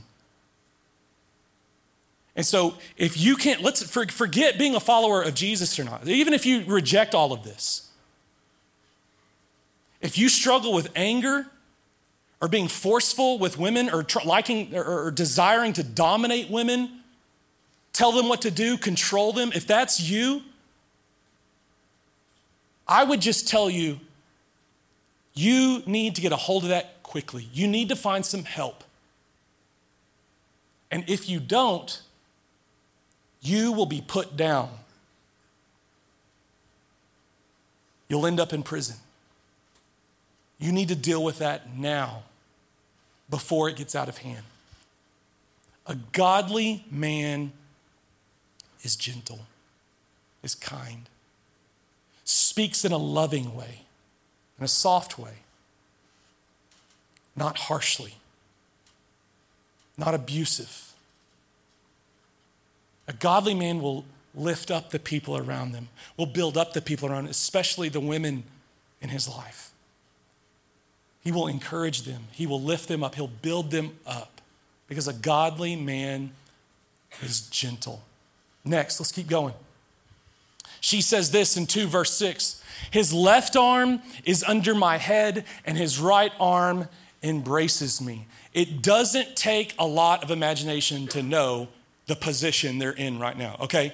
[2.35, 6.33] And so, if you can't, let's forget being a follower of Jesus or not, even
[6.33, 7.89] if you reject all of this.
[10.01, 11.47] If you struggle with anger
[12.41, 17.01] or being forceful with women or tr- liking or, or desiring to dominate women,
[17.93, 20.43] tell them what to do, control them, if that's you,
[22.87, 23.99] I would just tell you,
[25.33, 27.47] you need to get a hold of that quickly.
[27.53, 28.83] You need to find some help.
[30.89, 32.01] And if you don't,
[33.41, 34.69] you will be put down.
[38.07, 38.95] You'll end up in prison.
[40.59, 42.23] You need to deal with that now
[43.29, 44.43] before it gets out of hand.
[45.85, 47.51] A godly man
[48.83, 49.39] is gentle,
[50.43, 51.09] is kind,
[52.23, 53.81] speaks in a loving way,
[54.57, 55.33] in a soft way,
[57.35, 58.15] not harshly,
[59.97, 60.93] not abusive.
[63.07, 64.03] A godly man will
[64.35, 65.87] lift up the people around them,
[66.17, 68.43] will build up the people around, especially the women
[69.01, 69.66] in his life.
[71.27, 74.39] He will encourage them, He will lift them up, He'll build them up
[74.87, 76.31] because a godly man
[77.21, 78.01] is gentle.
[78.63, 79.53] Next, let's keep going.
[80.79, 85.77] She says this in 2 verse 6 His left arm is under my head, and
[85.77, 86.87] his right arm
[87.21, 88.25] embraces me.
[88.53, 91.67] It doesn't take a lot of imagination to know
[92.05, 93.91] the position they're in right now, okay?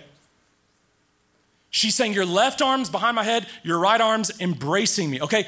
[1.71, 5.47] She's saying, Your left arm's behind my head, your right arm's embracing me, okay?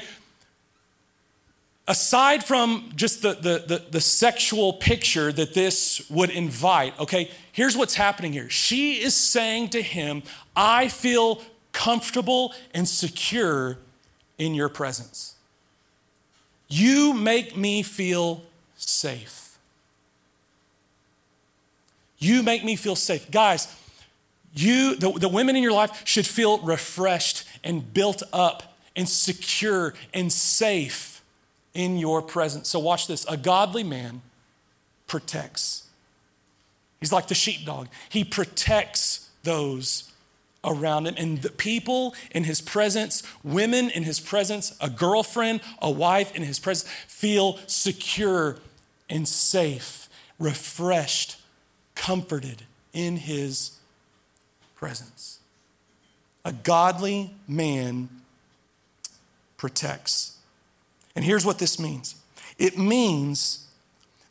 [1.88, 7.76] Aside from just the, the, the, the, sexual picture that this would invite, okay, here's
[7.76, 8.50] what's happening here.
[8.50, 10.22] She is saying to him,
[10.54, 13.78] I feel comfortable and secure
[14.38, 15.36] in your presence.
[16.68, 18.42] You make me feel
[18.76, 19.56] safe.
[22.18, 23.30] You make me feel safe.
[23.30, 23.72] Guys,
[24.54, 29.94] you, the, the women in your life should feel refreshed and built up and secure
[30.12, 31.15] and safe
[31.76, 32.68] in your presence.
[32.68, 33.24] So, watch this.
[33.28, 34.22] A godly man
[35.06, 35.86] protects.
[37.00, 40.10] He's like the sheepdog, he protects those
[40.64, 41.14] around him.
[41.16, 46.42] And the people in his presence, women in his presence, a girlfriend, a wife in
[46.42, 48.56] his presence, feel secure
[49.08, 50.08] and safe,
[50.38, 51.36] refreshed,
[51.94, 52.62] comforted
[52.92, 53.78] in his
[54.74, 55.38] presence.
[56.44, 58.08] A godly man
[59.56, 60.35] protects.
[61.16, 62.14] And here's what this means
[62.58, 63.66] it means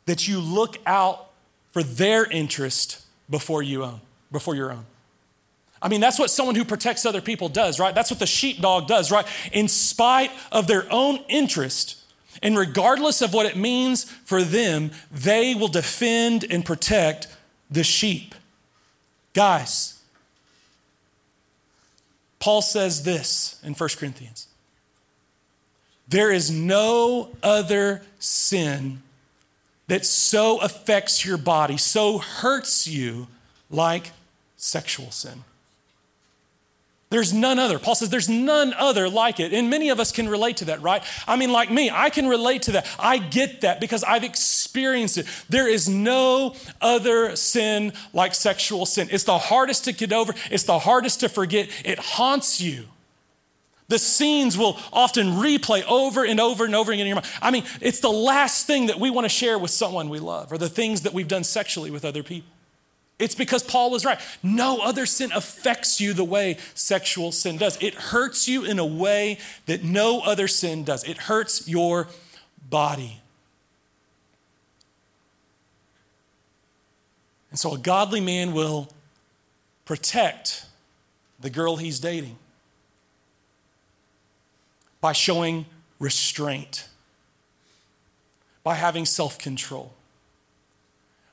[0.06, 1.30] that you look out
[1.72, 4.00] for their interest before you own,
[4.32, 4.86] before your own.
[5.82, 7.94] I mean, that's what someone who protects other people does, right?
[7.94, 9.26] That's what the sheepdog does, right?
[9.52, 12.00] In spite of their own interest,
[12.42, 17.28] and regardless of what it means for them, they will defend and protect
[17.70, 18.34] the sheep.
[19.34, 20.00] Guys,
[22.38, 24.48] Paul says this in 1 Corinthians
[26.08, 29.02] there is no other sin
[29.88, 33.28] that so affects your body, so hurts you
[33.70, 34.12] like
[34.56, 35.44] sexual sin.
[37.08, 37.78] There's none other.
[37.78, 39.52] Paul says there's none other like it.
[39.52, 41.04] And many of us can relate to that, right?
[41.28, 42.86] I mean, like me, I can relate to that.
[42.98, 45.26] I get that because I've experienced it.
[45.48, 49.08] There is no other sin like sexual sin.
[49.12, 51.70] It's the hardest to get over, it's the hardest to forget.
[51.84, 52.86] It haunts you.
[53.88, 57.28] The scenes will often replay over and over and over again in your mind.
[57.40, 60.52] I mean, it's the last thing that we want to share with someone we love
[60.52, 62.50] or the things that we've done sexually with other people.
[63.18, 64.20] It's because Paul was right.
[64.42, 67.80] No other sin affects you the way sexual sin does.
[67.80, 71.04] It hurts you in a way that no other sin does.
[71.04, 72.08] It hurts your
[72.68, 73.22] body.
[77.50, 78.88] And so a godly man will
[79.86, 80.66] protect
[81.40, 82.36] the girl he's dating
[85.06, 85.66] by showing
[86.00, 86.88] restraint,
[88.64, 89.92] by having self control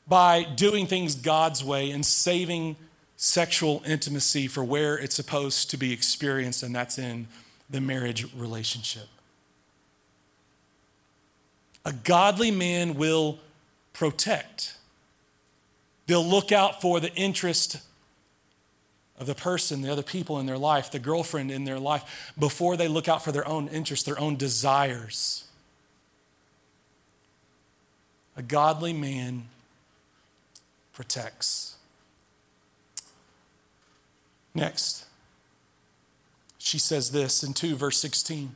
[0.08, 2.76] by doing things God's way and saving
[3.16, 7.28] sexual intimacy for where it's supposed to be experienced, and that's in
[7.68, 9.08] the marriage relationship.
[11.84, 13.40] A godly man will
[13.92, 14.78] protect,
[16.06, 17.78] they'll look out for the interest
[19.20, 22.76] of the person, the other people in their life, the girlfriend in their life, before
[22.76, 25.46] they look out for their own interests, their own desires.
[28.36, 29.44] A godly man
[30.94, 31.76] protects.
[34.56, 35.06] Next,
[36.58, 38.56] she says this in 2, verse 16.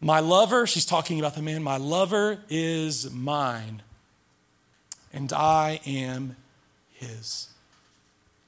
[0.00, 3.82] My lover, she's talking about the man, my lover is mine,
[5.12, 6.36] and I am
[6.92, 7.49] his.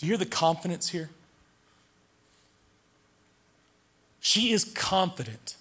[0.02, 1.10] Do you hear the confidence here?
[4.18, 5.54] She is confident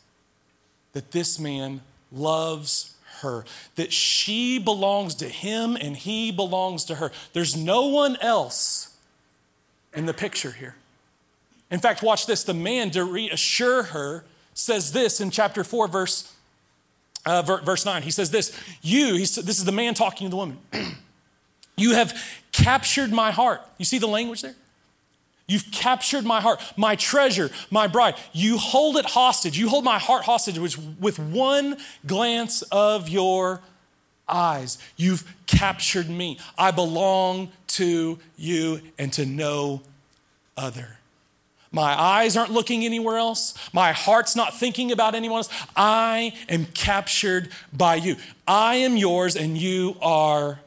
[0.93, 7.12] that this man loves her, that she belongs to him and he belongs to her.
[7.34, 8.97] There's no one else
[9.93, 10.75] in the picture here.
[11.69, 12.43] In fact, watch this.
[12.43, 14.25] The man, to reassure her,
[14.56, 16.34] says this in chapter 4, verse,
[17.27, 18.01] uh, verse 9.
[18.01, 20.58] He says this You, this is the man talking to the woman,
[21.77, 22.19] you have
[22.63, 23.62] captured my heart.
[23.78, 24.56] You see the language there?
[25.47, 28.15] You've captured my heart, my treasure, my bride.
[28.32, 29.60] You hold it hostage.
[29.60, 33.62] You hold my heart hostage with one glance of your
[34.30, 34.78] eyes.
[34.95, 36.39] You've captured me.
[36.58, 39.82] I belong to you and to no
[40.56, 41.00] other.
[41.74, 43.54] My eyes aren't looking anywhere else.
[43.74, 45.50] My heart's not thinking about anyone else.
[45.76, 48.15] I am captured by you.
[48.47, 50.60] I am yours and you are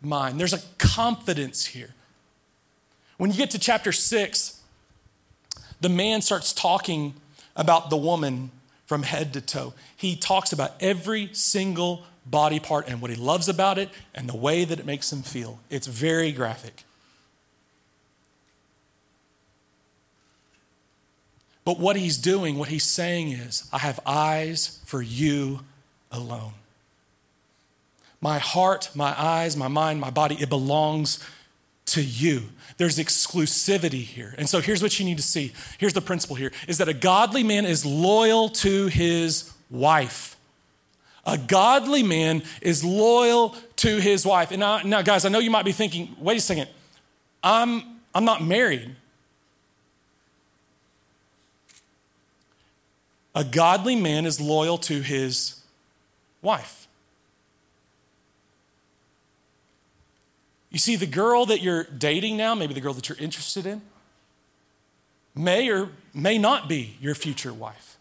[0.00, 0.38] mine.
[0.38, 1.94] There's a confidence here.
[3.16, 4.60] When you get to chapter six,
[5.80, 7.14] the man starts talking
[7.56, 8.50] about the woman
[8.86, 9.74] from head to toe.
[9.96, 14.36] He talks about every single body part and what he loves about it and the
[14.36, 15.60] way that it makes him feel.
[15.68, 16.84] It's very graphic.
[21.64, 25.60] But what he's doing, what he's saying is, I have eyes for you
[26.10, 26.54] alone.
[28.20, 31.18] My heart, my eyes, my mind, my body, it belongs
[31.86, 32.42] to you.
[32.76, 34.34] There's exclusivity here.
[34.38, 35.52] And so here's what you need to see.
[35.78, 40.36] Here's the principle here is that a godly man is loyal to his wife.
[41.26, 44.50] A godly man is loyal to his wife.
[44.50, 46.68] And now, now guys, I know you might be thinking, wait a second,
[47.42, 47.82] I'm,
[48.14, 48.96] I'm not married.
[53.34, 55.60] A godly man is loyal to his
[56.42, 56.79] wife.
[60.70, 63.82] You see, the girl that you're dating now, maybe the girl that you're interested in,
[65.34, 67.96] may or may not be your future wife.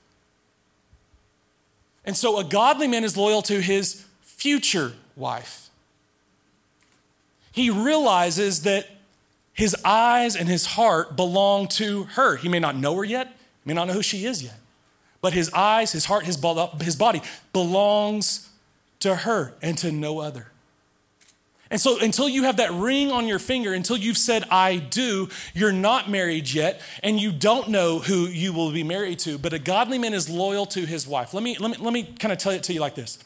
[2.06, 5.70] And so a godly man is loyal to his future wife.
[7.52, 8.88] He realizes that
[9.54, 12.38] his eyes and his heart belong to her.
[12.38, 13.36] He may not know her yet,
[13.66, 14.58] may not know who she is yet,
[15.22, 17.22] but his eyes, his heart, his body
[17.52, 18.50] belongs
[19.02, 20.52] to her and to no other.
[21.72, 25.30] And so, until you have that ring on your finger, until you've said, I do,
[25.54, 29.38] you're not married yet, and you don't know who you will be married to.
[29.38, 31.34] But a godly man is loyal to his wife.
[31.34, 33.20] Let me, let me, let me kind of tell it to you like this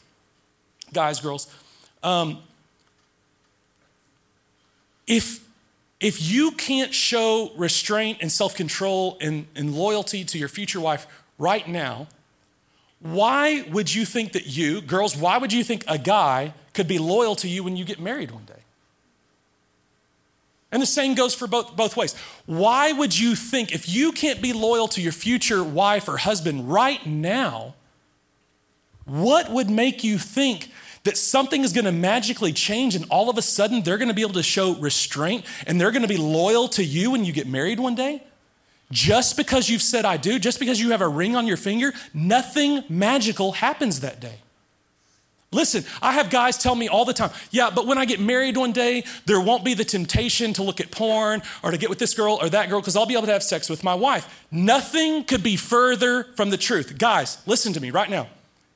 [0.92, 1.52] guys, girls.
[2.02, 2.38] Um,
[5.06, 5.44] if,
[6.00, 11.06] if you can't show restraint and self control and, and loyalty to your future wife
[11.38, 12.08] right now,
[13.04, 16.98] why would you think that you, girls, why would you think a guy could be
[16.98, 18.62] loyal to you when you get married one day?
[20.72, 22.14] And the same goes for both, both ways.
[22.46, 26.72] Why would you think, if you can't be loyal to your future wife or husband
[26.72, 27.74] right now,
[29.04, 30.70] what would make you think
[31.02, 34.14] that something is going to magically change and all of a sudden they're going to
[34.14, 37.34] be able to show restraint and they're going to be loyal to you when you
[37.34, 38.22] get married one day?
[38.94, 41.92] Just because you've said I do, just because you have a ring on your finger,
[42.14, 44.36] nothing magical happens that day.
[45.50, 48.56] Listen, I have guys tell me all the time, yeah, but when I get married
[48.56, 51.98] one day, there won't be the temptation to look at porn or to get with
[51.98, 54.46] this girl or that girl because I'll be able to have sex with my wife.
[54.52, 56.96] Nothing could be further from the truth.
[56.96, 58.28] Guys, listen to me right now.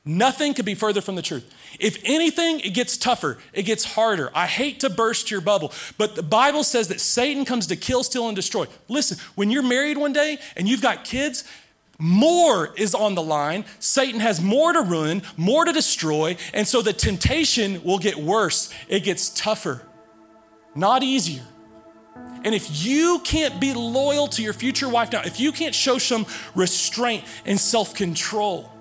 [0.09, 1.47] Nothing could be further from the truth.
[1.79, 4.31] If anything, it gets tougher, it gets harder.
[4.33, 8.01] I hate to burst your bubble, but the Bible says that Satan comes to kill,
[8.03, 8.65] steal, and destroy.
[8.87, 11.43] Listen, when you're married one day and you've got kids,
[11.99, 13.65] more is on the line.
[13.77, 18.73] Satan has more to ruin, more to destroy, and so the temptation will get worse.
[18.87, 19.83] It gets tougher,
[20.73, 21.43] not easier.
[22.43, 25.99] And if you can't be loyal to your future wife now, if you can't show
[25.99, 28.73] some restraint and self control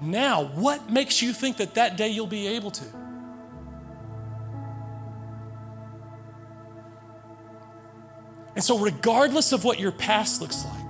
[0.00, 2.84] now, what makes you think that that day you'll be able to?
[8.54, 10.80] And so, regardless of what your past looks like,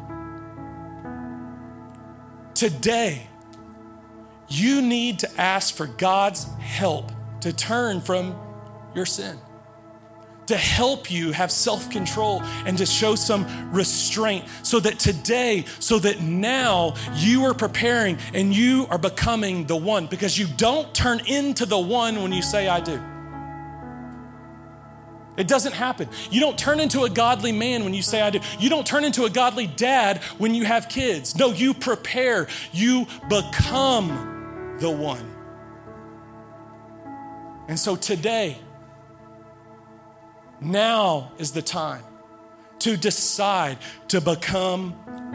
[2.60, 3.26] Today,
[4.48, 8.38] you need to ask for God's help to turn from
[8.94, 9.38] your sin,
[10.50, 16.00] to help you have self control and to show some restraint so that today, so
[16.00, 21.20] that now you are preparing and you are becoming the one because you don't turn
[21.26, 23.00] into the one when you say, I do.
[25.36, 26.08] It doesn't happen.
[26.32, 28.40] You don't turn into a godly man when you say, I do.
[28.58, 31.36] You don't turn into a godly dad when you have kids.
[31.36, 35.30] No, you prepare, you become the one.
[37.68, 38.58] And so today,
[40.60, 42.02] now is the time
[42.80, 44.94] to decide to become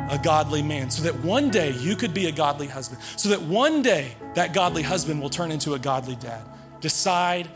[0.09, 3.41] a godly man so that one day you could be a godly husband, so that
[3.41, 6.43] one day that godly husband will turn into a godly dad.
[6.82, 7.47] Decide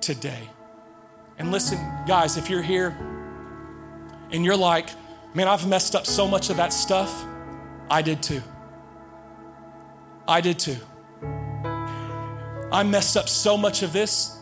[0.00, 0.48] today.
[1.38, 2.96] And listen, guys, if you're here
[4.30, 4.88] and you're like,
[5.34, 7.24] man, I've messed up so much of that stuff,
[7.90, 8.42] I did too.
[10.26, 10.76] I did too.
[12.72, 14.38] I messed up so much of this.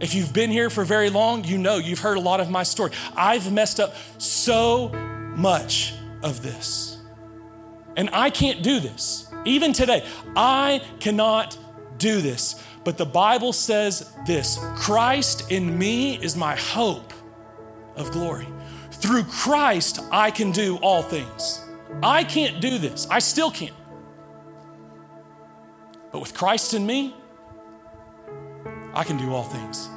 [0.00, 2.62] If you've been here for very long, you know you've heard a lot of my
[2.62, 2.90] story.
[3.16, 4.88] I've messed up so
[5.36, 6.98] much of this.
[7.96, 9.30] And I can't do this.
[9.44, 11.56] Even today, I cannot
[11.98, 12.62] do this.
[12.82, 17.12] But the Bible says this Christ in me is my hope
[17.96, 18.48] of glory.
[18.90, 21.64] Through Christ, I can do all things.
[22.02, 23.74] I can't do this, I still can't.
[26.10, 27.14] But with Christ in me,
[28.94, 29.88] I can do all things.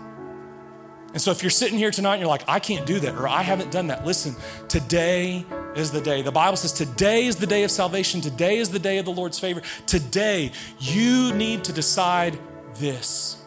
[1.14, 3.28] And so if you're sitting here tonight and you're like, I can't do that, or
[3.28, 4.36] I haven't done that, listen,
[4.68, 5.46] today
[5.76, 6.22] is the day.
[6.22, 8.22] The Bible says today is the day of salvation.
[8.22, 9.62] Today is the day of the Lord's favor.
[9.86, 12.38] Today, you need to decide
[12.76, 13.38] this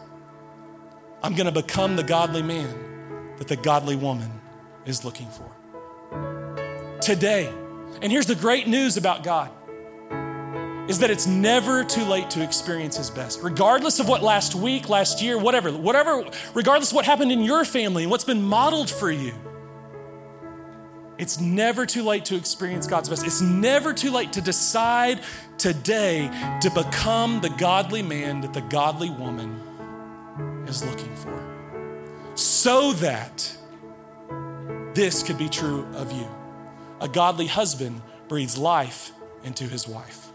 [1.23, 4.41] I'm going to become the godly man that the godly woman
[4.85, 6.99] is looking for.
[6.99, 7.53] Today.
[8.01, 9.51] And here's the great news about God
[10.91, 13.41] is that it's never too late to experience his best.
[13.41, 17.63] Regardless of what last week, last year, whatever, whatever, regardless of what happened in your
[17.63, 19.33] family and what's been modeled for you.
[21.17, 23.25] It's never too late to experience God's best.
[23.25, 25.21] It's never too late to decide
[25.57, 26.29] today
[26.59, 29.61] to become the godly man that the godly woman
[30.67, 32.33] is looking for.
[32.35, 33.49] So that
[34.93, 36.27] this could be true of you.
[36.99, 39.13] A godly husband breathes life
[39.45, 40.30] into his wife.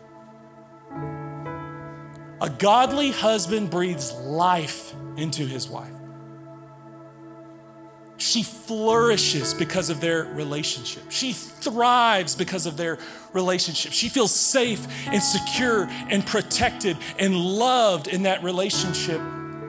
[2.40, 5.92] A godly husband breathes life into his wife.
[8.18, 11.10] She flourishes because of their relationship.
[11.10, 12.98] She thrives because of their
[13.32, 13.92] relationship.
[13.92, 19.20] She feels safe and secure and protected and loved in that relationship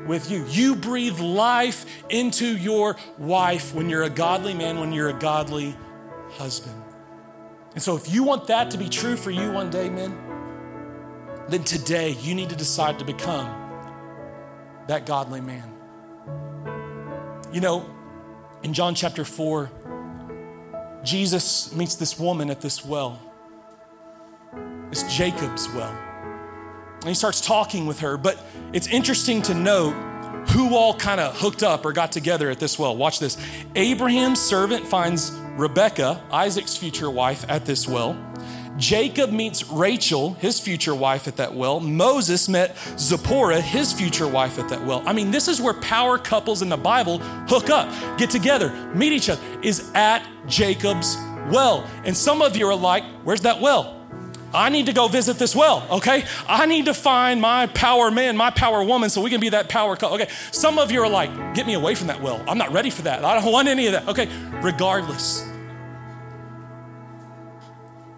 [0.07, 0.45] with you.
[0.47, 5.75] You breathe life into your wife when you're a godly man, when you're a godly
[6.31, 6.81] husband.
[7.73, 10.17] And so, if you want that to be true for you one day, men,
[11.49, 13.47] then today you need to decide to become
[14.87, 15.73] that godly man.
[17.51, 17.89] You know,
[18.63, 19.71] in John chapter 4,
[21.03, 23.21] Jesus meets this woman at this well.
[24.91, 25.95] It's Jacob's well.
[26.99, 28.43] And he starts talking with her, but
[28.73, 29.93] it's interesting to note
[30.49, 32.95] who all kind of hooked up or got together at this well.
[32.95, 33.37] Watch this.
[33.75, 38.13] Abraham's servant finds Rebecca, Isaac's future wife, at this well.
[38.77, 41.79] Jacob meets Rachel, his future wife, at that well.
[41.79, 45.03] Moses met Zipporah, his future wife, at that well.
[45.05, 49.13] I mean, this is where power couples in the Bible hook up, get together, meet
[49.13, 51.17] each other, is at Jacob's
[51.49, 51.89] well.
[52.05, 53.95] And some of you are like, where's that well?
[54.53, 56.23] I need to go visit this well, okay?
[56.47, 59.67] I need to find my power man, my power woman, so we can be that
[59.67, 60.15] power couple.
[60.15, 62.43] Okay, some of you are like, get me away from that well.
[62.47, 63.25] I'm not ready for that.
[63.25, 64.07] I don't want any of that.
[64.07, 64.29] Okay,
[64.61, 65.45] regardless.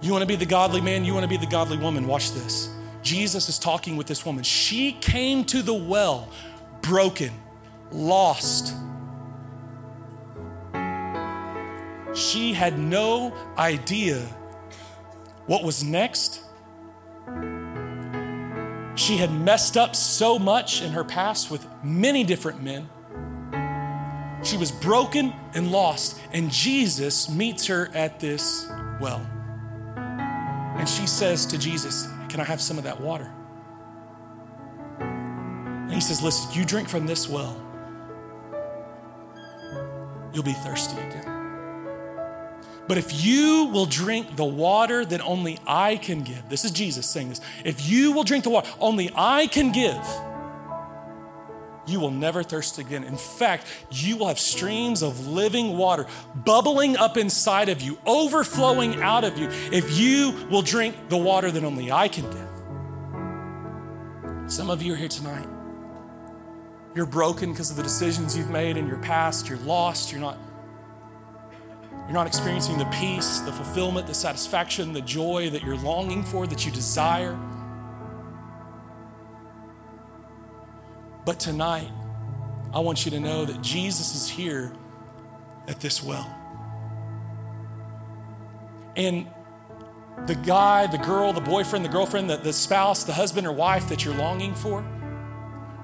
[0.02, 2.08] You want to be the godly man, you want to be the godly woman.
[2.08, 2.70] Watch this.
[3.02, 4.44] Jesus is talking with this woman.
[4.44, 6.30] She came to the well
[6.82, 7.34] broken,
[7.92, 8.76] lost.
[12.14, 14.26] She had no idea
[15.50, 16.42] what was next?
[18.94, 22.88] She had messed up so much in her past with many different men.
[24.44, 28.68] She was broken and lost, and Jesus meets her at this
[29.02, 29.26] well.
[30.80, 33.30] And she says to Jesus, Can I have some of that water?
[35.00, 37.56] And he says, Listen, you drink from this well,
[40.34, 41.40] you'll be thirsty again.
[42.88, 47.06] But if you will drink the water that only I can give, this is Jesus
[47.08, 47.42] saying this.
[47.64, 50.02] If you will drink the water only I can give,
[51.90, 53.04] you will never thirst again.
[53.04, 59.02] In fact, you will have streams of living water bubbling up inside of you, overflowing
[59.02, 62.48] out of you, if you will drink the water that only I can give.
[64.52, 65.48] Some of you are here tonight.
[66.96, 69.48] You're broken because of the decisions you've made in your past.
[69.48, 70.12] You're lost.
[70.12, 70.38] You're not
[72.10, 76.48] you're not experiencing the peace, the fulfillment, the satisfaction, the joy that you're longing for,
[76.48, 77.38] that you desire.
[81.30, 81.92] But tonight,
[82.74, 84.74] I want you to know that Jesus is here
[85.68, 86.26] at this well.
[88.96, 89.28] And
[90.26, 93.90] the guy, the girl, the boyfriend, the girlfriend, the, the spouse, the husband or wife
[93.90, 94.84] that you're longing for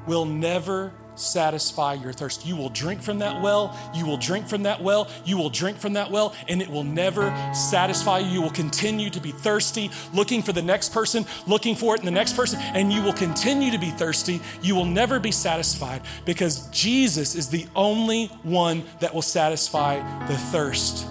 [0.08, 2.46] will never satisfy your thirst.
[2.46, 5.78] You will drink from that well, you will drink from that well, you will drink
[5.78, 8.36] from that well, and it will never satisfy you.
[8.36, 12.06] You will continue to be thirsty, looking for the next person, looking for it in
[12.06, 14.42] the next person, and you will continue to be thirsty.
[14.62, 19.98] You will never be satisfied because Jesus is the only one that will satisfy
[20.28, 21.08] the thirst.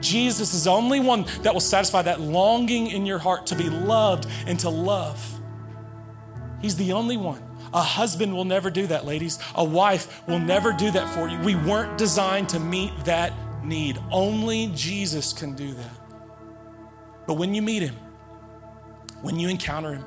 [0.00, 3.70] Jesus is the only one that will satisfy that longing in your heart to be
[3.70, 5.40] loved and to love.
[6.60, 7.42] He's the only one.
[7.74, 9.38] A husband will never do that, ladies.
[9.54, 11.38] A wife will never do that for you.
[11.38, 13.32] We weren't designed to meet that
[13.64, 13.98] need.
[14.10, 15.90] Only Jesus can do that.
[17.26, 17.96] But when you meet him,
[19.22, 20.04] when you encounter him,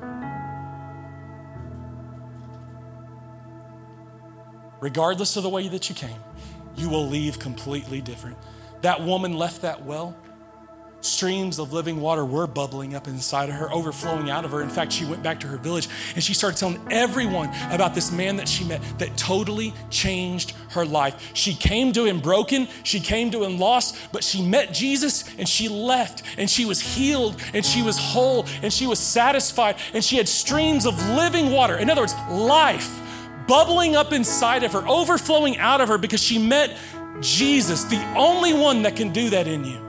[4.80, 6.20] regardless of the way that you came,
[6.76, 8.36] you will leave completely different.
[8.82, 10.14] That woman left that well
[11.06, 14.62] streams of living water were bubbling up inside of her, overflowing out of her.
[14.62, 18.12] In fact, she went back to her village and she started telling everyone about this
[18.12, 21.30] man that she met that totally changed her life.
[21.34, 25.48] She came to him broken, she came to him lost, but she met Jesus and
[25.48, 30.04] she left and she was healed and she was whole and she was satisfied and
[30.04, 31.76] she had streams of living water.
[31.76, 33.00] In other words, life
[33.46, 36.76] bubbling up inside of her, overflowing out of her because she met
[37.20, 39.85] Jesus, the only one that can do that in you.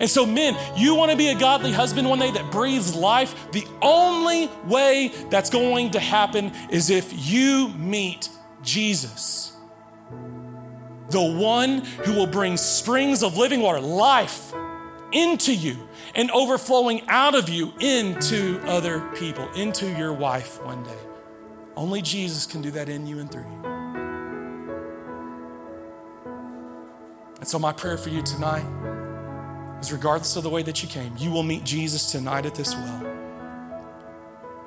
[0.00, 3.34] And so, men, you want to be a godly husband one day that breathes life?
[3.52, 8.30] The only way that's going to happen is if you meet
[8.62, 9.52] Jesus,
[11.10, 14.54] the one who will bring springs of living water, life,
[15.12, 20.98] into you and overflowing out of you into other people, into your wife one day.
[21.76, 23.64] Only Jesus can do that in you and through you.
[27.38, 28.79] And so, my prayer for you tonight
[29.80, 32.74] is regardless of the way that you came, you will meet Jesus tonight at this
[32.74, 33.06] well.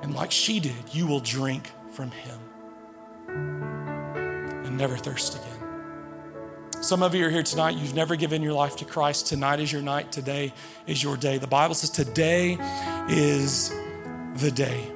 [0.02, 2.38] And like she did, you will drink from him
[3.28, 6.82] and never thirst again.
[6.82, 9.26] Some of you are here tonight, you've never given your life to Christ.
[9.26, 10.52] Tonight is your night, today
[10.86, 11.38] is your day.
[11.38, 12.58] The Bible says today
[13.08, 13.72] is
[14.34, 14.92] the day.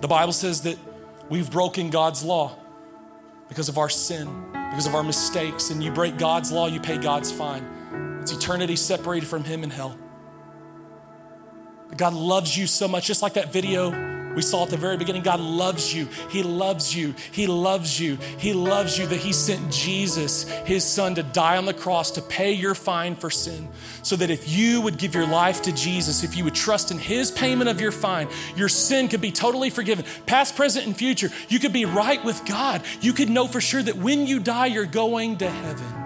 [0.00, 0.78] The Bible says that
[1.28, 2.56] we've broken God's law
[3.48, 4.28] because of our sin,
[4.70, 7.66] because of our mistakes, and you break God's law, you pay God's fine.
[8.24, 9.98] It's eternity separated from Him in hell.
[11.90, 13.90] But God loves you so much, just like that video
[14.34, 16.08] We saw at the very beginning, God loves you.
[16.28, 17.14] He loves you.
[17.30, 18.18] He loves you.
[18.38, 22.22] He loves you that He sent Jesus, His Son, to die on the cross to
[22.22, 23.68] pay your fine for sin.
[24.02, 26.98] So that if you would give your life to Jesus, if you would trust in
[26.98, 30.04] His payment of your fine, your sin could be totally forgiven.
[30.26, 32.82] Past, present, and future, you could be right with God.
[33.00, 36.03] You could know for sure that when you die, you're going to heaven.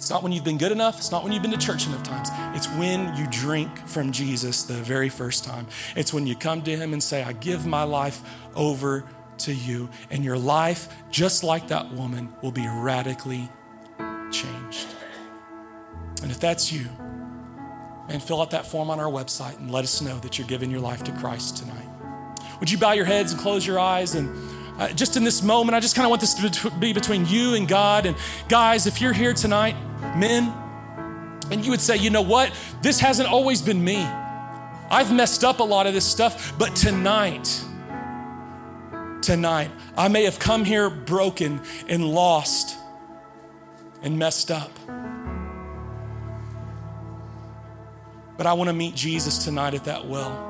[0.00, 0.96] It's not when you've been good enough.
[0.96, 2.30] It's not when you've been to church enough times.
[2.56, 5.66] It's when you drink from Jesus the very first time.
[5.94, 8.22] It's when you come to Him and say, I give my life
[8.54, 9.04] over
[9.40, 9.90] to you.
[10.10, 13.50] And your life, just like that woman, will be radically
[14.32, 14.86] changed.
[16.22, 16.86] And if that's you,
[18.08, 20.70] man, fill out that form on our website and let us know that you're giving
[20.70, 21.88] your life to Christ tonight.
[22.58, 24.30] Would you bow your heads and close your eyes and
[24.80, 27.54] uh, just in this moment, I just kind of want this to be between you
[27.54, 28.06] and God.
[28.06, 28.16] And
[28.48, 29.76] guys, if you're here tonight,
[30.16, 30.50] men,
[31.50, 32.50] and you would say, you know what?
[32.80, 33.98] This hasn't always been me.
[34.90, 37.62] I've messed up a lot of this stuff, but tonight,
[39.20, 42.78] tonight, I may have come here broken and lost
[44.02, 44.72] and messed up.
[48.38, 50.49] But I want to meet Jesus tonight at that well.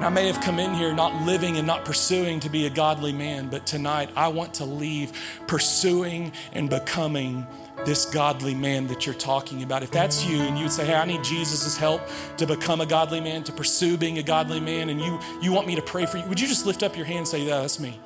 [0.00, 2.70] And I may have come in here not living and not pursuing to be a
[2.70, 5.12] godly man, but tonight I want to leave
[5.46, 7.46] pursuing and becoming
[7.84, 9.82] this godly man that you're talking about.
[9.82, 12.00] If that's you and you would say, Hey, I need Jesus' help
[12.38, 15.66] to become a godly man, to pursue being a godly man, and you, you want
[15.66, 17.60] me to pray for you, would you just lift up your hand and say, Yeah,
[17.60, 18.00] that's me?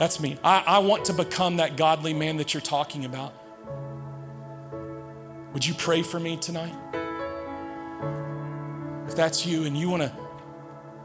[0.00, 0.36] That's me.
[0.42, 3.34] I, I want to become that godly man that you're talking about.
[5.52, 6.74] Would you pray for me tonight?
[9.06, 10.29] If that's you and you want to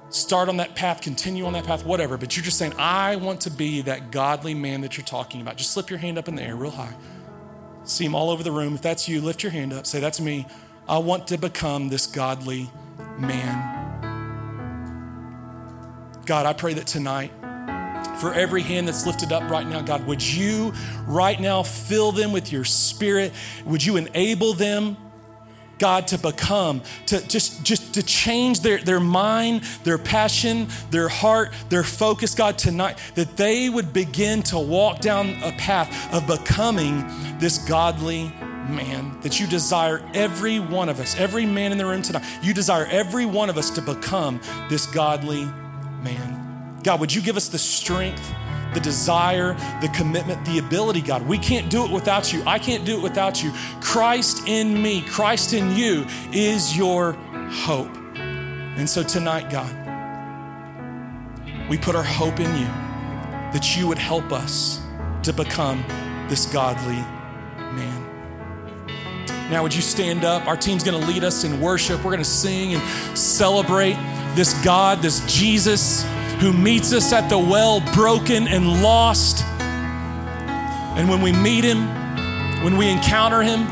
[0.09, 3.41] start on that path, continue on that path, whatever, but you're just saying, I want
[3.41, 5.57] to be that godly man that you're talking about.
[5.57, 6.93] Just slip your hand up in the air real high.
[7.83, 8.75] See him all over the room.
[8.75, 9.85] If that's you, lift your hand up.
[9.85, 10.47] Say, That's me.
[10.87, 12.69] I want to become this godly
[13.17, 13.85] man.
[16.25, 17.31] God, I pray that tonight,
[18.19, 20.73] for every hand that's lifted up right now, God, would you
[21.07, 23.33] right now fill them with your spirit?
[23.65, 24.97] Would you enable them?
[25.79, 31.53] God to become, to just, just to change their, their mind, their passion, their heart,
[31.69, 37.05] their focus, God, tonight, that they would begin to walk down a path of becoming
[37.39, 38.31] this godly
[38.69, 42.53] man, that you desire every one of us, every man in the room tonight, you
[42.53, 45.45] desire every one of us to become this godly
[46.01, 46.79] man.
[46.83, 48.33] God, would you give us the strength?
[48.75, 51.23] The desire, the commitment, the ability, God.
[51.23, 52.43] We can't do it without you.
[52.45, 53.51] I can't do it without you.
[53.81, 57.13] Christ in me, Christ in you is your
[57.49, 57.95] hope.
[58.15, 59.73] And so tonight, God,
[61.69, 62.67] we put our hope in you
[63.53, 64.81] that you would help us
[65.23, 65.83] to become
[66.27, 67.01] this godly
[67.73, 68.01] man.
[69.49, 70.45] Now, would you stand up?
[70.47, 72.03] Our team's gonna lead us in worship.
[72.03, 73.95] We're gonna sing and celebrate
[74.35, 76.03] this God, this Jesus
[76.39, 79.43] who meets us at the well, broken and lost.
[80.97, 81.87] And when we meet him,
[82.63, 83.67] when we encounter him,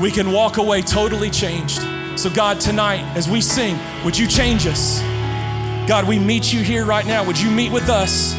[0.00, 1.80] we can walk away totally changed.
[2.16, 5.00] So, God, tonight, as we sing, would you change us?
[5.88, 7.24] God, we meet you here right now.
[7.24, 8.34] Would you meet with us?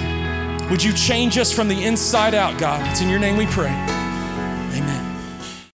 [0.69, 2.85] Would you change us from the inside out, God?
[2.91, 3.71] It's in your name we pray.
[3.71, 5.08] Amen.